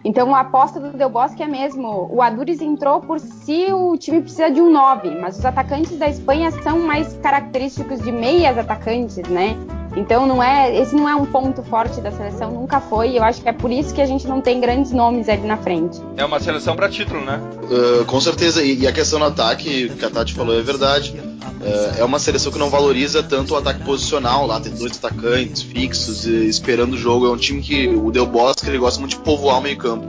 Então 0.03 0.35
a 0.35 0.41
aposta 0.41 0.79
do 0.79 0.97
Del 0.97 1.09
Bosque 1.09 1.41
é 1.41 1.47
mesmo. 1.47 2.09
O 2.11 2.21
Adures 2.21 2.61
entrou 2.61 2.99
por 2.99 3.19
si 3.19 3.67
o 3.71 3.97
time 3.97 4.21
precisa 4.21 4.51
de 4.51 4.59
um 4.59 4.71
9, 4.71 5.11
mas 5.11 5.37
os 5.37 5.45
atacantes 5.45 5.97
da 5.97 6.07
Espanha 6.07 6.51
são 6.61 6.79
mais 6.79 7.17
característicos 7.21 8.01
de 8.01 8.11
meias 8.11 8.57
atacantes, 8.57 9.17
né? 9.29 9.57
Então 9.95 10.25
não 10.25 10.41
é, 10.41 10.75
esse 10.75 10.95
não 10.95 11.07
é 11.07 11.15
um 11.15 11.25
ponto 11.25 11.61
forte 11.63 12.01
da 12.01 12.11
seleção, 12.11 12.51
nunca 12.51 12.81
foi. 12.81 13.17
Eu 13.17 13.23
acho 13.23 13.41
que 13.41 13.49
é 13.49 13.53
por 13.53 13.71
isso 13.71 13.93
que 13.93 14.01
a 14.01 14.05
gente 14.05 14.27
não 14.27 14.41
tem 14.41 14.59
grandes 14.59 14.91
nomes 14.91 15.29
ali 15.29 15.45
na 15.45 15.57
frente. 15.57 16.01
É 16.17 16.25
uma 16.25 16.39
seleção 16.39 16.75
para 16.75 16.89
título, 16.89 17.23
né? 17.23 17.39
Uh, 17.63 18.05
com 18.05 18.19
certeza. 18.19 18.63
E, 18.63 18.79
e, 18.79 18.87
a 18.87 18.91
questão 18.91 19.19
do 19.19 19.25
ataque, 19.25 19.89
que 19.89 20.05
a 20.05 20.09
Tati 20.09 20.33
falou, 20.33 20.57
é 20.57 20.61
verdade. 20.61 21.13
Uh, 21.43 21.99
é 21.99 22.03
uma 22.03 22.19
seleção 22.19 22.51
que 22.51 22.59
não 22.59 22.69
valoriza 22.69 23.23
tanto 23.23 23.53
o 23.53 23.57
ataque 23.57 23.83
posicional, 23.83 24.45
lá 24.45 24.59
tem 24.59 24.73
dois 24.73 24.97
atacantes 24.97 25.61
fixos 25.61 26.25
esperando 26.25 26.93
o 26.93 26.97
jogo. 26.97 27.25
É 27.25 27.29
um 27.29 27.37
time 27.37 27.61
que 27.61 27.87
o 27.87 28.11
Del 28.11 28.25
Bosque 28.25 28.67
ele 28.67 28.77
gosta 28.77 28.99
muito 28.99 29.17
de 29.17 29.23
povoar 29.23 29.59
o 29.59 29.61
meio 29.61 29.77
campo. 29.77 30.07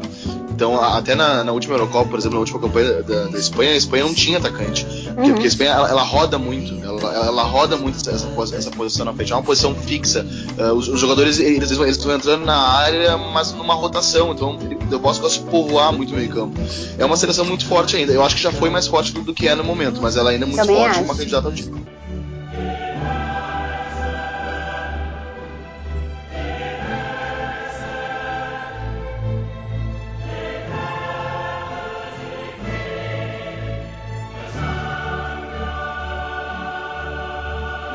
Então, 0.54 0.80
até 0.80 1.16
na, 1.16 1.42
na, 1.42 1.50
última 1.50 1.74
Eurocopa, 1.74 2.10
por 2.10 2.18
exemplo, 2.18 2.34
na 2.34 2.40
última 2.40 2.60
campanha 2.60 3.02
da, 3.02 3.24
da 3.24 3.38
Espanha, 3.38 3.72
a 3.72 3.76
Espanha 3.76 4.04
não 4.04 4.14
tinha 4.14 4.38
atacante. 4.38 4.84
Porque, 4.84 5.20
uhum. 5.20 5.28
porque 5.32 5.44
a 5.44 5.48
Espanha 5.48 5.70
ela, 5.70 5.90
ela 5.90 6.02
roda 6.04 6.38
muito, 6.38 6.80
ela, 6.84 7.12
ela, 7.12 7.42
roda 7.42 7.76
muito 7.76 7.98
essa, 8.08 8.56
essa 8.56 8.70
posição 8.70 9.04
na 9.04 9.12
frente, 9.12 9.32
é 9.32 9.36
uma 9.36 9.42
posição 9.42 9.74
fixa. 9.74 10.24
Uh, 10.56 10.72
os, 10.74 10.86
os, 10.86 11.00
jogadores 11.00 11.40
eles, 11.40 11.72
eles 11.72 11.96
estão 11.96 12.14
entrando 12.14 12.44
na 12.44 12.56
área, 12.56 13.16
mas 13.16 13.52
numa 13.52 13.74
rotação. 13.74 14.30
Então, 14.30 14.56
eu 14.90 15.00
posso 15.00 15.28
de 15.28 15.40
povoar 15.50 15.92
muito 15.92 16.12
o 16.12 16.16
meio 16.16 16.28
campo. 16.28 16.56
É 16.98 17.04
uma 17.04 17.16
seleção 17.16 17.44
muito 17.44 17.66
forte 17.66 17.96
ainda. 17.96 18.12
Eu 18.12 18.22
acho 18.22 18.36
que 18.36 18.42
já 18.42 18.52
foi 18.52 18.70
mais 18.70 18.86
forte 18.86 19.12
do, 19.12 19.22
do 19.22 19.34
que 19.34 19.48
é 19.48 19.56
no 19.56 19.64
momento, 19.64 20.00
mas 20.00 20.16
ela 20.16 20.30
ainda 20.30 20.44
é 20.44 20.46
muito 20.46 20.60
Também 20.60 20.76
forte, 20.76 20.90
acho. 20.92 21.02
uma 21.02 21.16
candidata 21.16 21.48
ao 21.48 21.52
título. 21.52 21.93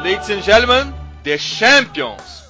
Ladies 0.09 0.29
and 0.31 0.41
gentlemen, 0.41 0.91
The 1.23 1.37
Champions. 1.37 2.49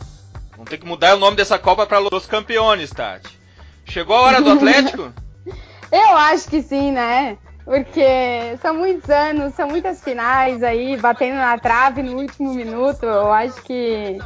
Vamos 0.52 0.70
ter 0.70 0.78
que 0.78 0.86
mudar 0.86 1.18
o 1.18 1.20
nome 1.20 1.36
dessa 1.36 1.60
Copa 1.60 1.86
para 1.86 2.00
Los 2.00 2.26
Campeones, 2.26 2.90
Tati. 2.90 3.38
Chegou 3.84 4.16
a 4.16 4.22
hora 4.22 4.42
do 4.42 4.52
Atlético? 4.52 5.12
Eu 5.92 6.16
acho 6.16 6.48
que 6.48 6.62
sim, 6.62 6.94
né? 6.94 7.38
Porque 7.66 8.56
são 8.62 8.76
muitos 8.76 9.10
anos, 9.10 9.54
são 9.56 9.68
muitas 9.68 10.02
finais 10.02 10.64
aí, 10.64 10.96
batendo 10.96 11.36
na 11.36 11.58
trave 11.60 12.02
no 12.02 12.16
último 12.22 12.54
minuto. 12.54 13.04
Eu 13.06 13.34
acho 13.34 13.62
que, 13.64 14.18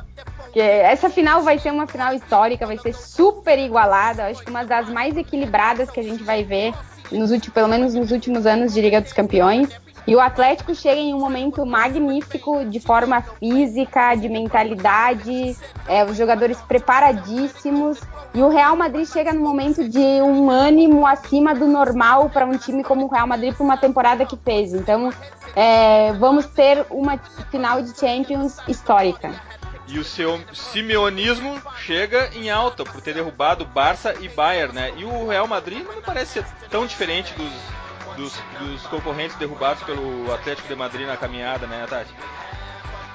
que 0.54 0.60
essa 0.60 1.10
final 1.10 1.42
vai 1.42 1.58
ser 1.58 1.72
uma 1.72 1.88
final 1.88 2.14
histórica, 2.14 2.68
vai 2.68 2.78
ser 2.78 2.94
super 2.94 3.58
igualada. 3.58 4.22
Eu 4.22 4.30
acho 4.30 4.44
que 4.44 4.50
uma 4.52 4.64
das 4.64 4.88
mais 4.90 5.18
equilibradas 5.18 5.90
que 5.90 6.00
a 6.00 6.04
gente 6.04 6.22
vai 6.22 6.44
ver, 6.44 6.72
nos 7.12 7.32
últimos, 7.32 7.56
pelo 7.56 7.68
menos 7.68 7.96
nos 7.96 8.12
últimos 8.12 8.46
anos 8.46 8.76
de 8.76 8.80
Liga 8.82 9.02
dos 9.02 9.12
Campeões. 9.12 9.70
E 10.06 10.16
o 10.16 10.20
Atlético 10.20 10.76
chega 10.76 11.00
em 11.00 11.14
um 11.14 11.20
momento 11.20 11.66
magnífico 11.66 12.66
de 12.66 12.80
forma 12.80 13.22
física, 13.22 14.16
de 14.16 14.28
mentalidade, 14.28 15.56
é, 15.88 16.04
os 16.04 16.18
jogadores 16.18 16.60
preparadíssimos. 16.62 18.02
E 18.34 18.42
o 18.42 18.50
Real 18.50 18.76
Madrid 18.76 19.08
chega 19.08 19.32
no 19.32 19.40
momento 19.40 19.88
de 19.88 20.00
um 20.00 20.50
ânimo 20.50 21.08
acima 21.08 21.56
do 21.56 21.68
normal 21.68 22.30
para 22.30 22.46
um 22.46 22.58
time 22.58 22.84
como 22.84 23.06
o 23.06 23.10
Real 23.10 23.28
Madrid 23.28 23.54
por 23.56 23.64
uma 23.64 23.78
temporada 23.78 24.26
que 24.26 24.36
fez. 24.36 24.74
Então, 24.74 25.10
é, 25.56 26.12
vamos 26.14 26.48
ter 26.48 26.86
uma 26.90 27.18
final 27.50 27.82
de 27.82 27.98
Champions 27.98 28.58
histórica. 28.68 29.32
E 29.88 30.00
o 30.00 30.04
seu 30.04 30.40
simeonismo 30.54 31.62
chega 31.78 32.30
em 32.34 32.50
alta 32.50 32.84
por 32.84 33.02
ter 33.02 33.14
derrubado 33.14 33.66
Barça 33.66 34.16
e 34.20 34.28
Bayern, 34.28 34.74
né? 34.74 34.94
E 34.98 35.06
o 35.06 35.28
Real 35.28 35.48
Madrid 35.48 35.86
não 35.86 36.02
parece 36.02 36.34
ser 36.34 36.46
tão 36.70 36.86
diferente 36.86 37.34
dos 37.36 37.52
dos, 38.16 38.40
dos 38.60 38.86
concorrentes 38.88 39.36
derrubados 39.38 39.84
pelo 39.84 40.32
Atlético 40.34 40.68
de 40.68 40.76
Madrid 40.76 41.08
na 41.08 41.18
caminhada, 41.18 41.68
né, 41.68 41.86
Tati? 41.90 42.14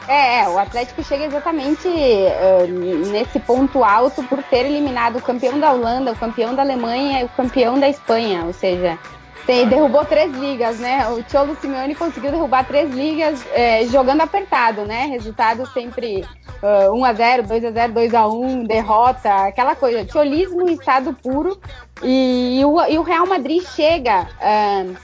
É, 0.08 0.40
é, 0.40 0.48
o 0.48 0.58
Atlético 0.58 1.04
chega 1.04 1.26
exatamente 1.26 1.86
uh, 1.86 2.66
nesse 3.10 3.38
ponto 3.38 3.84
alto 3.84 4.22
por 4.24 4.42
ter 4.44 4.64
eliminado 4.64 5.18
o 5.18 5.22
campeão 5.22 5.60
da 5.60 5.70
Holanda, 5.70 6.12
o 6.12 6.16
campeão 6.16 6.54
da 6.54 6.62
Alemanha 6.62 7.20
e 7.20 7.24
o 7.24 7.28
campeão 7.28 7.78
da 7.78 7.90
Espanha, 7.90 8.44
ou 8.44 8.54
seja, 8.54 8.98
tem, 9.46 9.68
derrubou 9.68 10.04
três 10.04 10.32
ligas, 10.32 10.78
né? 10.78 11.08
O 11.08 11.24
Cholo 11.30 11.56
Simeone 11.60 11.94
conseguiu 11.94 12.30
derrubar 12.30 12.66
três 12.66 12.90
ligas 12.90 13.44
é, 13.52 13.86
jogando 13.86 14.20
apertado, 14.20 14.84
né? 14.84 15.06
Resultado 15.06 15.66
sempre 15.72 16.24
uh, 16.62 16.92
1x0, 16.92 17.46
2x0, 17.46 17.92
2x1, 17.92 18.66
derrota, 18.66 19.46
aquela 19.46 19.74
coisa. 19.74 20.06
Cholismo 20.10 20.68
em 20.68 20.74
estado 20.74 21.12
puro. 21.14 21.58
E, 22.02 22.60
e, 22.60 22.64
o, 22.64 22.80
e 22.86 22.98
o, 22.98 23.02
Real 23.02 23.26
Madrid 23.26 23.62
chega 23.62 24.22
uh, 24.22 24.96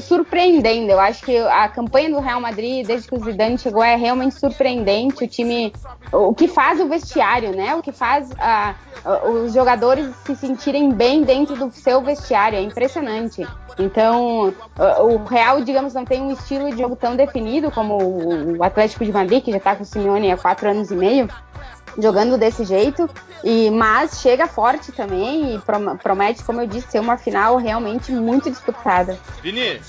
surpreendendo. 0.00 0.90
Eu 0.90 1.00
acho 1.00 1.24
que 1.24 1.36
a 1.38 1.68
campanha 1.68 2.10
do 2.10 2.20
Real 2.20 2.40
Madrid, 2.40 2.86
desde 2.86 3.08
que 3.08 3.14
o 3.14 3.24
Zidane 3.24 3.58
chegou, 3.58 3.82
é 3.82 3.96
realmente 3.96 4.38
surpreendente. 4.38 5.24
O 5.24 5.28
time, 5.28 5.72
o 6.12 6.34
que 6.34 6.48
faz 6.48 6.80
o 6.80 6.88
vestiário, 6.88 7.54
né? 7.54 7.74
O 7.74 7.82
que 7.82 7.92
faz 7.92 8.30
uh, 8.30 9.28
os 9.30 9.52
jogadores 9.52 10.08
se 10.24 10.36
sentirem 10.36 10.92
bem 10.92 11.22
dentro 11.22 11.56
do 11.56 11.70
seu 11.70 12.00
vestiário. 12.02 12.58
É 12.58 12.62
impressionante. 12.62 13.46
Então, 13.78 14.52
o 14.76 15.24
Real, 15.24 15.60
digamos, 15.62 15.94
não 15.94 16.04
tem 16.04 16.20
um 16.20 16.32
estilo 16.32 16.68
de 16.70 16.78
jogo 16.78 16.96
tão 16.96 17.14
definido 17.14 17.70
como 17.70 17.96
o 18.56 18.64
Atlético 18.64 19.04
de 19.04 19.12
Madrid, 19.12 19.44
que 19.44 19.52
já 19.52 19.58
está 19.58 19.76
com 19.76 19.84
o 19.84 19.86
Simeone 19.86 20.32
há 20.32 20.36
quatro 20.36 20.68
anos 20.68 20.90
e 20.90 20.96
meio 20.96 21.28
jogando 21.96 22.36
desse 22.36 22.64
jeito. 22.64 23.08
E 23.44 23.70
mas 23.70 24.20
chega 24.20 24.48
forte 24.48 24.90
também 24.90 25.54
e 25.54 25.62
promete, 26.02 26.42
como 26.42 26.60
eu 26.60 26.66
disse, 26.66 26.90
ser 26.90 26.98
uma 27.00 27.16
final 27.16 27.56
realmente 27.56 28.10
muito 28.10 28.50
disputada. 28.50 29.18
Vini, 29.40 29.80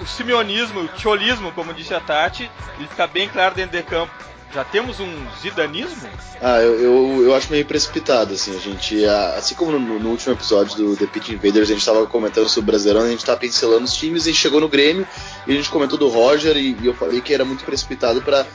o 0.00 0.06
simeonismo, 0.06 0.80
o 0.80 0.88
tcholismo, 0.88 1.52
como 1.52 1.72
disse 1.72 1.94
a 1.94 2.00
Tati, 2.00 2.50
ele 2.76 2.88
fica 2.88 3.06
bem 3.06 3.28
claro 3.28 3.54
dentro 3.54 3.76
de 3.76 3.84
campo. 3.84 4.12
Já 4.52 4.64
temos 4.64 5.00
um 5.00 5.10
zidanismo? 5.40 6.10
Ah, 6.40 6.60
eu, 6.60 6.78
eu, 6.78 7.22
eu, 7.24 7.34
acho 7.34 7.50
meio 7.50 7.64
precipitado, 7.64 8.34
assim, 8.34 8.54
a 8.54 8.60
gente, 8.60 9.02
assim 9.06 9.54
como 9.54 9.72
no, 9.72 9.98
no 9.98 10.10
último 10.10 10.34
episódio 10.34 10.76
do 10.76 10.96
The 10.96 11.06
Pitch 11.06 11.30
Invaders, 11.30 11.70
a 11.70 11.72
gente 11.72 11.78
estava 11.78 12.06
comentando 12.06 12.48
sobre 12.50 12.68
o 12.68 12.72
Brasileirão, 12.72 13.06
a 13.06 13.08
gente 13.08 13.20
estava 13.20 13.40
pincelando 13.40 13.84
os 13.84 13.94
times, 13.94 14.26
e 14.26 14.34
chegou 14.34 14.60
no 14.60 14.68
Grêmio, 14.68 15.06
e 15.46 15.52
a 15.52 15.54
gente 15.54 15.70
comentou 15.70 15.98
do 15.98 16.08
Roger, 16.08 16.54
e, 16.56 16.76
e 16.82 16.86
eu 16.86 16.92
falei 16.92 17.22
que 17.22 17.32
era 17.32 17.46
muito 17.46 17.64
precipitado 17.64 18.20
para 18.20 18.46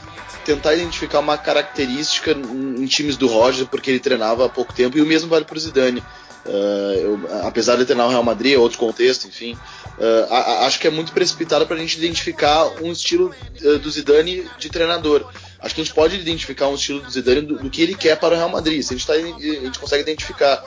tentar 0.44 0.74
identificar 0.74 1.18
uma 1.18 1.36
característica 1.36 2.30
em, 2.30 2.82
em 2.82 2.86
times 2.86 3.16
do 3.16 3.26
Roger, 3.26 3.66
porque 3.66 3.90
ele 3.90 4.00
treinava 4.00 4.46
há 4.46 4.48
pouco 4.48 4.72
tempo, 4.72 4.96
e 4.96 5.02
o 5.02 5.06
mesmo 5.06 5.28
vale 5.28 5.44
para 5.44 5.56
o 5.56 5.60
Zidane. 5.60 6.02
Uh, 6.46 6.94
eu, 6.94 7.20
apesar 7.42 7.76
de 7.76 7.84
treinar 7.84 8.06
o 8.06 8.10
Real 8.10 8.22
Madrid, 8.22 8.54
é 8.54 8.58
outro 8.58 8.78
contexto, 8.78 9.26
enfim, 9.26 9.54
uh, 9.98 10.32
a, 10.32 10.38
a, 10.38 10.66
acho 10.66 10.78
que 10.78 10.86
é 10.86 10.90
muito 10.90 11.12
precipitado 11.12 11.66
para 11.66 11.76
a 11.76 11.78
gente 11.78 11.98
identificar 11.98 12.66
um 12.80 12.92
estilo 12.92 13.34
uh, 13.62 13.78
do 13.80 13.90
Zidane 13.90 14.48
de 14.58 14.70
treinador. 14.70 15.28
Acho 15.60 15.74
que 15.74 15.80
a 15.80 15.84
gente 15.84 15.94
pode 15.94 16.16
identificar 16.16 16.68
um 16.68 16.74
estilo 16.74 17.00
do 17.00 17.10
Zidane 17.10 17.42
do, 17.42 17.58
do 17.58 17.70
que 17.70 17.82
ele 17.82 17.94
quer 17.94 18.16
para 18.18 18.34
o 18.34 18.36
Real 18.36 18.48
Madrid. 18.48 18.82
Se 18.82 18.94
a 18.94 18.96
gente, 18.96 19.06
tá, 19.06 19.14
a 19.14 19.18
gente 19.20 19.78
consegue 19.78 20.02
identificar. 20.02 20.64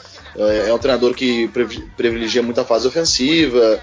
é 0.67 0.73
um 0.73 0.77
treinador 0.77 1.13
que 1.13 1.49
privilegia 1.95 2.43
muito 2.43 2.60
a 2.60 2.65
fase 2.65 2.88
ofensiva, 2.88 3.82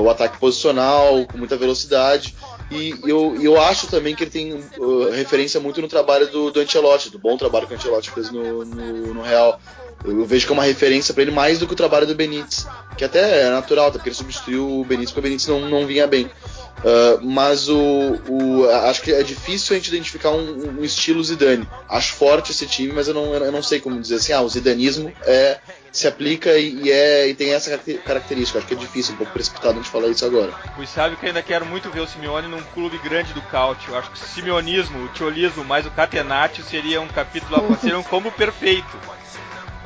o 0.00 0.08
ataque 0.08 0.38
posicional, 0.38 1.26
com 1.26 1.36
muita 1.36 1.56
velocidade. 1.56 2.34
E 2.70 2.94
eu, 3.04 3.36
eu 3.40 3.60
acho 3.60 3.86
também 3.86 4.14
que 4.14 4.24
ele 4.24 4.30
tem 4.30 4.54
uh, 4.54 5.10
referência 5.10 5.60
muito 5.60 5.80
no 5.80 5.88
trabalho 5.88 6.26
do, 6.28 6.50
do 6.50 6.60
Ancelotti, 6.60 7.10
do 7.10 7.18
bom 7.18 7.36
trabalho 7.36 7.66
que 7.66 7.74
o 7.74 7.76
Ancelotti 7.76 8.10
fez 8.10 8.30
no, 8.30 8.64
no, 8.64 9.14
no 9.14 9.22
Real. 9.22 9.60
Eu, 10.04 10.24
vejo 10.24 10.46
que 10.46 10.52
é 10.52 10.54
uma 10.54 10.64
referência 10.64 11.12
para 11.14 11.22
ele 11.22 11.30
mais 11.30 11.58
do 11.58 11.66
que 11.66 11.72
o 11.72 11.76
trabalho 11.76 12.06
do 12.06 12.14
Benítez. 12.14 12.66
que 12.96 13.04
até 13.04 13.42
é 13.42 13.50
natural, 13.50 13.86
até 13.86 13.98
porque 13.98 14.08
ele 14.08 14.16
substituiu 14.16 14.80
o 14.80 14.84
Benítez, 14.84 15.10
porque 15.10 15.20
o 15.20 15.22
Benítez 15.30 15.46
não, 15.46 15.68
não 15.68 15.86
vinha 15.86 16.06
bem. 16.06 16.30
Uh, 16.78 17.24
mas 17.24 17.68
o, 17.68 18.20
o, 18.28 18.68
acho 18.86 19.00
que 19.00 19.12
é 19.12 19.22
difícil 19.22 19.74
a 19.74 19.78
gente 19.78 19.88
identificar 19.88 20.30
um, 20.30 20.80
um, 20.80 20.84
estilo 20.84 21.22
Zidane. 21.24 21.66
Acho 21.88 22.12
forte 22.12 22.50
esse 22.50 22.66
time, 22.66 22.92
mas 22.92 23.08
eu 23.08 23.14
não, 23.14 23.32
eu 23.32 23.52
não 23.52 23.62
sei 23.62 23.80
como 23.80 24.00
dizer 24.00 24.16
assim. 24.16 24.32
Ah, 24.32 24.42
o 24.42 24.48
zidanismo 24.48 25.10
é, 25.22 25.58
se 25.90 26.06
aplica 26.06 26.58
e, 26.58 26.90
é, 26.90 27.28
e 27.28 27.34
tem 27.34 27.54
essa 27.54 27.78
característica. 28.04 28.58
Acho 28.58 28.68
que 28.68 28.74
é 28.74 28.76
difícil, 28.76 29.14
um 29.14 29.16
pouco 29.16 29.32
precipitado 29.32 29.74
a 29.74 29.76
gente 29.76 29.88
falar 29.88 30.08
isso 30.08 30.26
agora. 30.26 30.52
Pois 30.76 30.90
sabe 30.90 31.16
que 31.16 31.24
ainda 31.24 31.42
quero 31.42 31.64
muito 31.64 31.88
ver 31.88 32.00
o 32.00 32.06
Simeone 32.06 32.48
num 32.48 32.62
clube 32.74 32.98
grande 32.98 33.32
do 33.32 33.40
Caute. 33.42 33.88
Eu 33.88 33.96
acho 33.96 34.10
que 34.10 34.16
o 34.16 34.26
simeonismo, 34.28 35.04
o 35.04 35.08
tiolismo 35.08 35.64
mais 35.64 35.86
o 35.86 35.90
catenatio 35.90 36.64
seria 36.64 37.00
um 37.00 37.08
capítulo, 37.08 37.78
seria 37.80 37.98
um 37.98 38.02
combo 38.02 38.30
perfeito. 38.30 38.98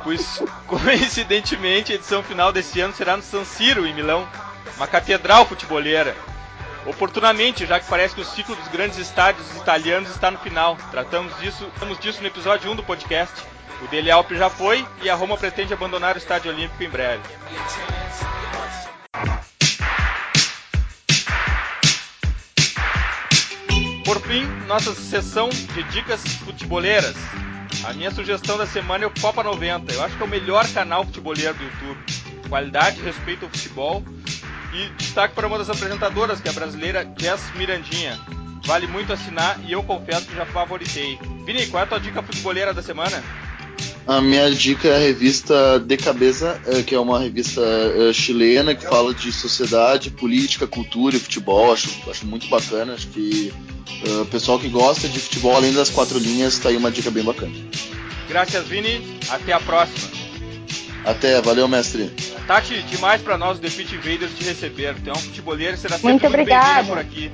Pois, 0.03 0.41
coincidentemente, 0.67 1.91
a 1.91 1.95
edição 1.95 2.23
final 2.23 2.51
desse 2.51 2.81
ano 2.81 2.93
será 2.93 3.15
no 3.15 3.23
San 3.23 3.45
Siro, 3.45 3.85
em 3.85 3.93
Milão. 3.93 4.27
Uma 4.75 4.87
catedral 4.87 5.45
futeboleira. 5.45 6.15
Oportunamente, 6.85 7.65
já 7.65 7.79
que 7.79 7.87
parece 7.87 8.15
que 8.15 8.21
o 8.21 8.25
ciclo 8.25 8.55
dos 8.55 8.67
grandes 8.69 8.97
estádios 8.97 9.55
italianos 9.55 10.09
está 10.09 10.31
no 10.31 10.37
final. 10.39 10.77
Tratamos 10.91 11.37
disso, 11.39 11.65
tratamos 11.71 11.99
disso 11.99 12.21
no 12.21 12.27
episódio 12.27 12.71
1 12.71 12.75
do 12.77 12.83
podcast. 12.83 13.33
O 13.83 13.87
Dele 13.87 14.09
Alpe 14.11 14.35
já 14.35 14.49
foi 14.49 14.85
e 15.01 15.09
a 15.09 15.15
Roma 15.15 15.37
pretende 15.37 15.73
abandonar 15.73 16.15
o 16.15 16.17
Estádio 16.17 16.51
Olímpico 16.51 16.83
em 16.83 16.89
breve. 16.89 17.23
Por 24.05 24.21
fim, 24.21 24.45
nossa 24.67 24.93
sessão 24.95 25.49
de 25.49 25.83
dicas 25.83 26.21
futeboleiras. 26.45 27.15
A 27.83 27.93
minha 27.93 28.11
sugestão 28.11 28.57
da 28.57 28.65
semana 28.65 29.03
é 29.03 29.07
o 29.07 29.13
Copa 29.21 29.43
90. 29.43 29.93
Eu 29.93 30.03
acho 30.03 30.17
que 30.17 30.23
é 30.23 30.25
o 30.25 30.29
melhor 30.29 30.67
canal 30.73 31.05
futeboleiro 31.05 31.53
do 31.53 31.63
YouTube. 31.63 32.49
Qualidade, 32.49 33.01
respeito 33.01 33.45
ao 33.45 33.51
futebol 33.51 34.03
e 34.73 34.89
destaque 34.97 35.35
para 35.35 35.47
uma 35.47 35.57
das 35.57 35.69
apresentadoras, 35.69 36.39
que 36.39 36.47
é 36.47 36.51
a 36.51 36.53
brasileira 36.53 37.11
Jess 37.17 37.41
Mirandinha. 37.55 38.19
Vale 38.65 38.87
muito 38.87 39.11
assinar 39.11 39.59
e 39.65 39.71
eu 39.71 39.81
confesso 39.83 40.27
que 40.27 40.35
já 40.35 40.45
favoritei. 40.45 41.17
Vini, 41.45 41.67
qual 41.67 41.81
é 41.81 41.85
a 41.85 41.87
tua 41.87 41.99
dica 41.99 42.21
futebolera 42.21 42.73
da 42.73 42.81
semana? 42.81 43.23
A 44.05 44.21
minha 44.21 44.49
dica 44.49 44.87
é 44.87 44.95
a 44.95 44.99
revista 44.99 45.79
De 45.79 45.95
Cabeça, 45.95 46.59
é, 46.65 46.81
que 46.81 46.95
é 46.95 46.99
uma 46.99 47.19
revista 47.19 47.61
é, 47.61 48.11
chilena 48.11 48.73
que 48.73 48.83
fala 48.83 49.13
de 49.13 49.31
sociedade, 49.31 50.09
política, 50.09 50.65
cultura 50.65 51.15
e 51.15 51.19
futebol. 51.19 51.71
Acho, 51.71 51.89
acho 52.09 52.25
muito 52.25 52.47
bacana. 52.47 52.93
Acho 52.93 53.07
que 53.07 53.53
o 54.07 54.21
uh, 54.21 54.25
pessoal 54.25 54.57
que 54.59 54.69
gosta 54.69 55.07
de 55.07 55.19
futebol, 55.19 55.55
além 55.55 55.73
das 55.73 55.89
quatro 55.89 56.17
linhas, 56.17 56.53
está 56.53 56.69
aí 56.69 56.77
uma 56.77 56.89
dica 56.89 57.11
bem 57.11 57.23
bacana. 57.23 57.53
Graças, 58.27 58.67
Vini. 58.67 59.19
Até 59.29 59.53
a 59.53 59.59
próxima. 59.59 60.28
Até, 61.05 61.41
valeu, 61.41 61.67
mestre. 61.67 62.11
Tati, 62.45 62.81
demais 62.83 63.21
para 63.21 63.37
nós, 63.37 63.57
o 63.57 63.61
The 63.61 63.69
Pit 63.69 63.95
Invaders, 63.95 64.35
te 64.37 64.43
receber. 64.43 64.95
É 65.05 65.11
um 65.11 65.15
futebolero 65.15 65.77
será 65.77 65.95
sempre 65.95 66.09
muito, 66.09 66.23
muito 66.23 66.45
bem-vindo 66.45 66.87
por 66.87 66.97
aqui. 66.97 67.31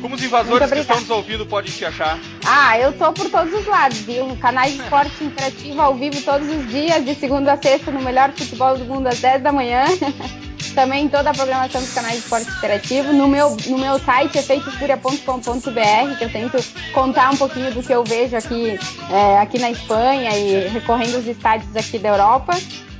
Como 0.00 0.14
os 0.14 0.22
invasores 0.22 0.70
que 0.70 0.78
estão 0.78 1.00
nos 1.00 1.10
ouvindo 1.10 1.44
podem 1.46 1.72
te 1.72 1.84
achar? 1.84 2.18
Ah, 2.46 2.78
eu 2.78 2.92
tô 2.92 3.12
por 3.12 3.28
todos 3.30 3.52
os 3.52 3.66
lados, 3.66 3.98
viu? 3.98 4.36
Canais 4.36 4.74
de 4.76 4.82
esporte 4.82 5.24
interativo 5.24 5.80
ao 5.80 5.94
vivo 5.94 6.20
todos 6.22 6.48
os 6.48 6.68
dias, 6.68 7.04
de 7.04 7.14
segunda 7.14 7.54
a 7.54 7.56
sexta, 7.56 7.90
no 7.90 8.00
melhor 8.00 8.30
futebol 8.32 8.76
do 8.76 8.84
mundo 8.84 9.08
às 9.08 9.18
10 9.18 9.42
da 9.42 9.52
manhã. 9.52 9.84
Também 10.74 11.08
toda 11.08 11.30
a 11.30 11.34
programação 11.34 11.80
dos 11.80 11.92
canais 11.92 12.14
de 12.14 12.20
esporte 12.20 12.48
interativo. 12.48 13.12
No 13.12 13.26
meu, 13.26 13.56
no 13.66 13.78
meu 13.78 13.98
site 13.98 14.38
é 14.38 14.42
feitofuria.com.br, 14.42 16.16
que 16.18 16.24
eu 16.24 16.30
tento 16.30 16.58
contar 16.92 17.30
um 17.30 17.36
pouquinho 17.36 17.72
do 17.72 17.82
que 17.82 17.92
eu 17.92 18.04
vejo 18.04 18.36
aqui, 18.36 18.78
é, 19.10 19.38
aqui 19.38 19.58
na 19.58 19.70
Espanha 19.70 20.36
e 20.36 20.68
recorrendo 20.68 21.16
aos 21.16 21.26
estádios 21.26 21.74
aqui 21.74 21.98
da 21.98 22.10
Europa. 22.10 22.52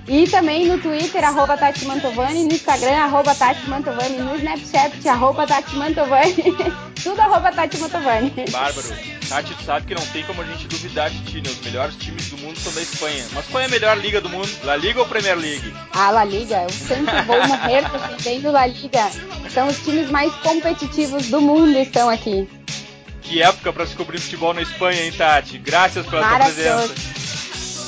E 0.08 0.26
também 0.26 0.66
no 0.66 0.78
Twitter, 0.78 1.22
arroba 1.22 1.54
Tati 1.54 1.84
Mantovani, 1.84 2.44
no 2.44 2.54
Instagram, 2.54 2.96
arroba 2.96 3.34
Tati 3.34 3.68
Mantovani, 3.68 4.16
no 4.16 4.36
Snapchat, 4.36 5.06
arroba 5.06 5.46
Tati 5.46 5.76
Mantovani, 5.76 6.34
tudo 7.04 7.20
arroba 7.20 7.52
Tati 7.52 7.76
Mantovani. 7.76 8.32
Bárbaro, 8.50 8.88
Tati, 9.28 9.54
tu 9.54 9.62
sabe 9.64 9.86
que 9.86 9.94
não 9.94 10.06
tem 10.06 10.24
como 10.24 10.40
a 10.40 10.46
gente 10.46 10.66
duvidar 10.66 11.10
de 11.10 11.18
ti, 11.24 11.42
né? 11.42 11.50
Os 11.50 11.60
melhores 11.60 11.94
times 11.96 12.30
do 12.30 12.38
mundo 12.38 12.58
são 12.58 12.72
da 12.72 12.80
Espanha. 12.80 13.22
Mas 13.34 13.46
qual 13.48 13.62
é 13.62 13.66
a 13.66 13.68
melhor 13.68 13.98
liga 13.98 14.18
do 14.22 14.30
mundo? 14.30 14.48
La 14.64 14.76
Liga 14.76 14.98
ou 14.98 15.06
Premier 15.06 15.36
League? 15.36 15.74
Ah, 15.92 16.10
La 16.10 16.24
Liga, 16.24 16.62
eu 16.62 16.70
sempre 16.70 17.20
vou 17.26 17.46
morrer 17.46 17.82
defendendo 17.90 18.50
La 18.50 18.66
Liga. 18.66 19.10
São 19.50 19.68
os 19.68 19.78
times 19.84 20.10
mais 20.10 20.34
competitivos 20.36 21.28
do 21.28 21.38
mundo 21.42 21.78
estão 21.78 22.08
aqui. 22.08 22.48
Que 23.20 23.42
época 23.42 23.74
para 23.74 23.84
descobrir 23.84 24.18
futebol 24.18 24.54
na 24.54 24.62
Espanha, 24.62 25.02
hein, 25.02 25.12
Tati? 25.12 25.58
Graças 25.58 26.06
pela 26.06 26.26
tua 26.26 26.38
presença. 26.38 26.94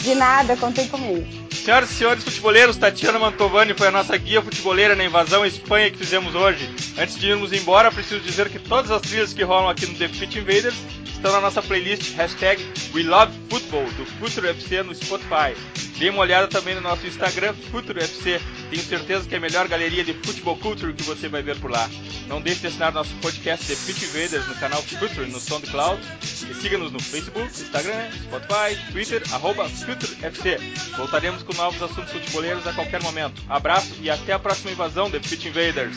De 0.02 0.14
nada, 0.14 0.54
contem 0.54 0.86
comigo. 0.86 1.39
Senhoras 1.64 1.90
e 1.90 1.94
senhores 1.94 2.24
futeboleiros, 2.24 2.78
Tatiana 2.78 3.18
Mantovani 3.18 3.74
foi 3.74 3.88
a 3.88 3.90
nossa 3.90 4.16
guia 4.16 4.40
futeboleira 4.40 4.96
na 4.96 5.04
invasão 5.04 5.42
à 5.42 5.46
Espanha 5.46 5.90
que 5.90 5.98
fizemos 5.98 6.34
hoje. 6.34 6.66
Antes 6.98 7.18
de 7.18 7.28
irmos 7.28 7.52
embora, 7.52 7.92
preciso 7.92 8.18
dizer 8.20 8.48
que 8.48 8.58
todas 8.58 8.90
as 8.90 9.02
trilhas 9.02 9.34
que 9.34 9.42
rolam 9.42 9.68
aqui 9.68 9.84
no 9.84 9.94
The 9.94 10.06
Invaders 10.06 10.74
estão 11.04 11.30
na 11.32 11.40
nossa 11.40 11.60
playlist 11.60 12.14
hashtag 12.14 12.64
WeLoveFootball 12.94 13.84
do 13.92 14.06
Futuro 14.06 14.48
FC 14.48 14.82
no 14.82 14.94
Spotify. 14.94 15.54
Dê 15.98 16.08
uma 16.08 16.22
olhada 16.22 16.48
também 16.48 16.74
no 16.74 16.80
nosso 16.80 17.06
Instagram, 17.06 17.52
Futuro 17.70 18.02
FC. 18.02 18.40
Tenho 18.70 18.82
certeza 18.84 19.28
que 19.28 19.34
é 19.34 19.38
a 19.38 19.40
melhor 19.40 19.66
galeria 19.66 20.04
de 20.04 20.14
futebol 20.14 20.56
culture 20.56 20.92
que 20.92 21.02
você 21.02 21.28
vai 21.28 21.42
ver 21.42 21.58
por 21.58 21.72
lá. 21.72 21.90
Não 22.28 22.40
deixe 22.40 22.60
de 22.60 22.68
assinar 22.68 22.92
nosso 22.92 23.12
podcast 23.16 23.66
The 23.66 23.74
Pit 23.74 24.04
Invaders 24.04 24.46
no 24.46 24.54
canal 24.54 24.80
Future 24.80 25.26
no 25.26 25.40
SoundCloud 25.40 26.00
e 26.48 26.54
siga-nos 26.54 26.92
no 26.92 27.00
Facebook, 27.00 27.48
Instagram, 27.48 28.10
Spotify, 28.12 28.92
Twitter, 28.92 29.22
arroba 29.32 29.64
FC. 29.66 30.58
Voltaremos 30.96 31.42
com 31.42 31.52
novos 31.54 31.82
assuntos 31.82 32.12
futeboleiros 32.12 32.64
a 32.64 32.72
qualquer 32.72 33.02
momento. 33.02 33.42
Abraço 33.48 33.92
e 34.00 34.08
até 34.08 34.34
a 34.34 34.38
próxima 34.38 34.70
invasão 34.70 35.10
The 35.10 35.18
Pit 35.18 35.48
Invaders. 35.48 35.96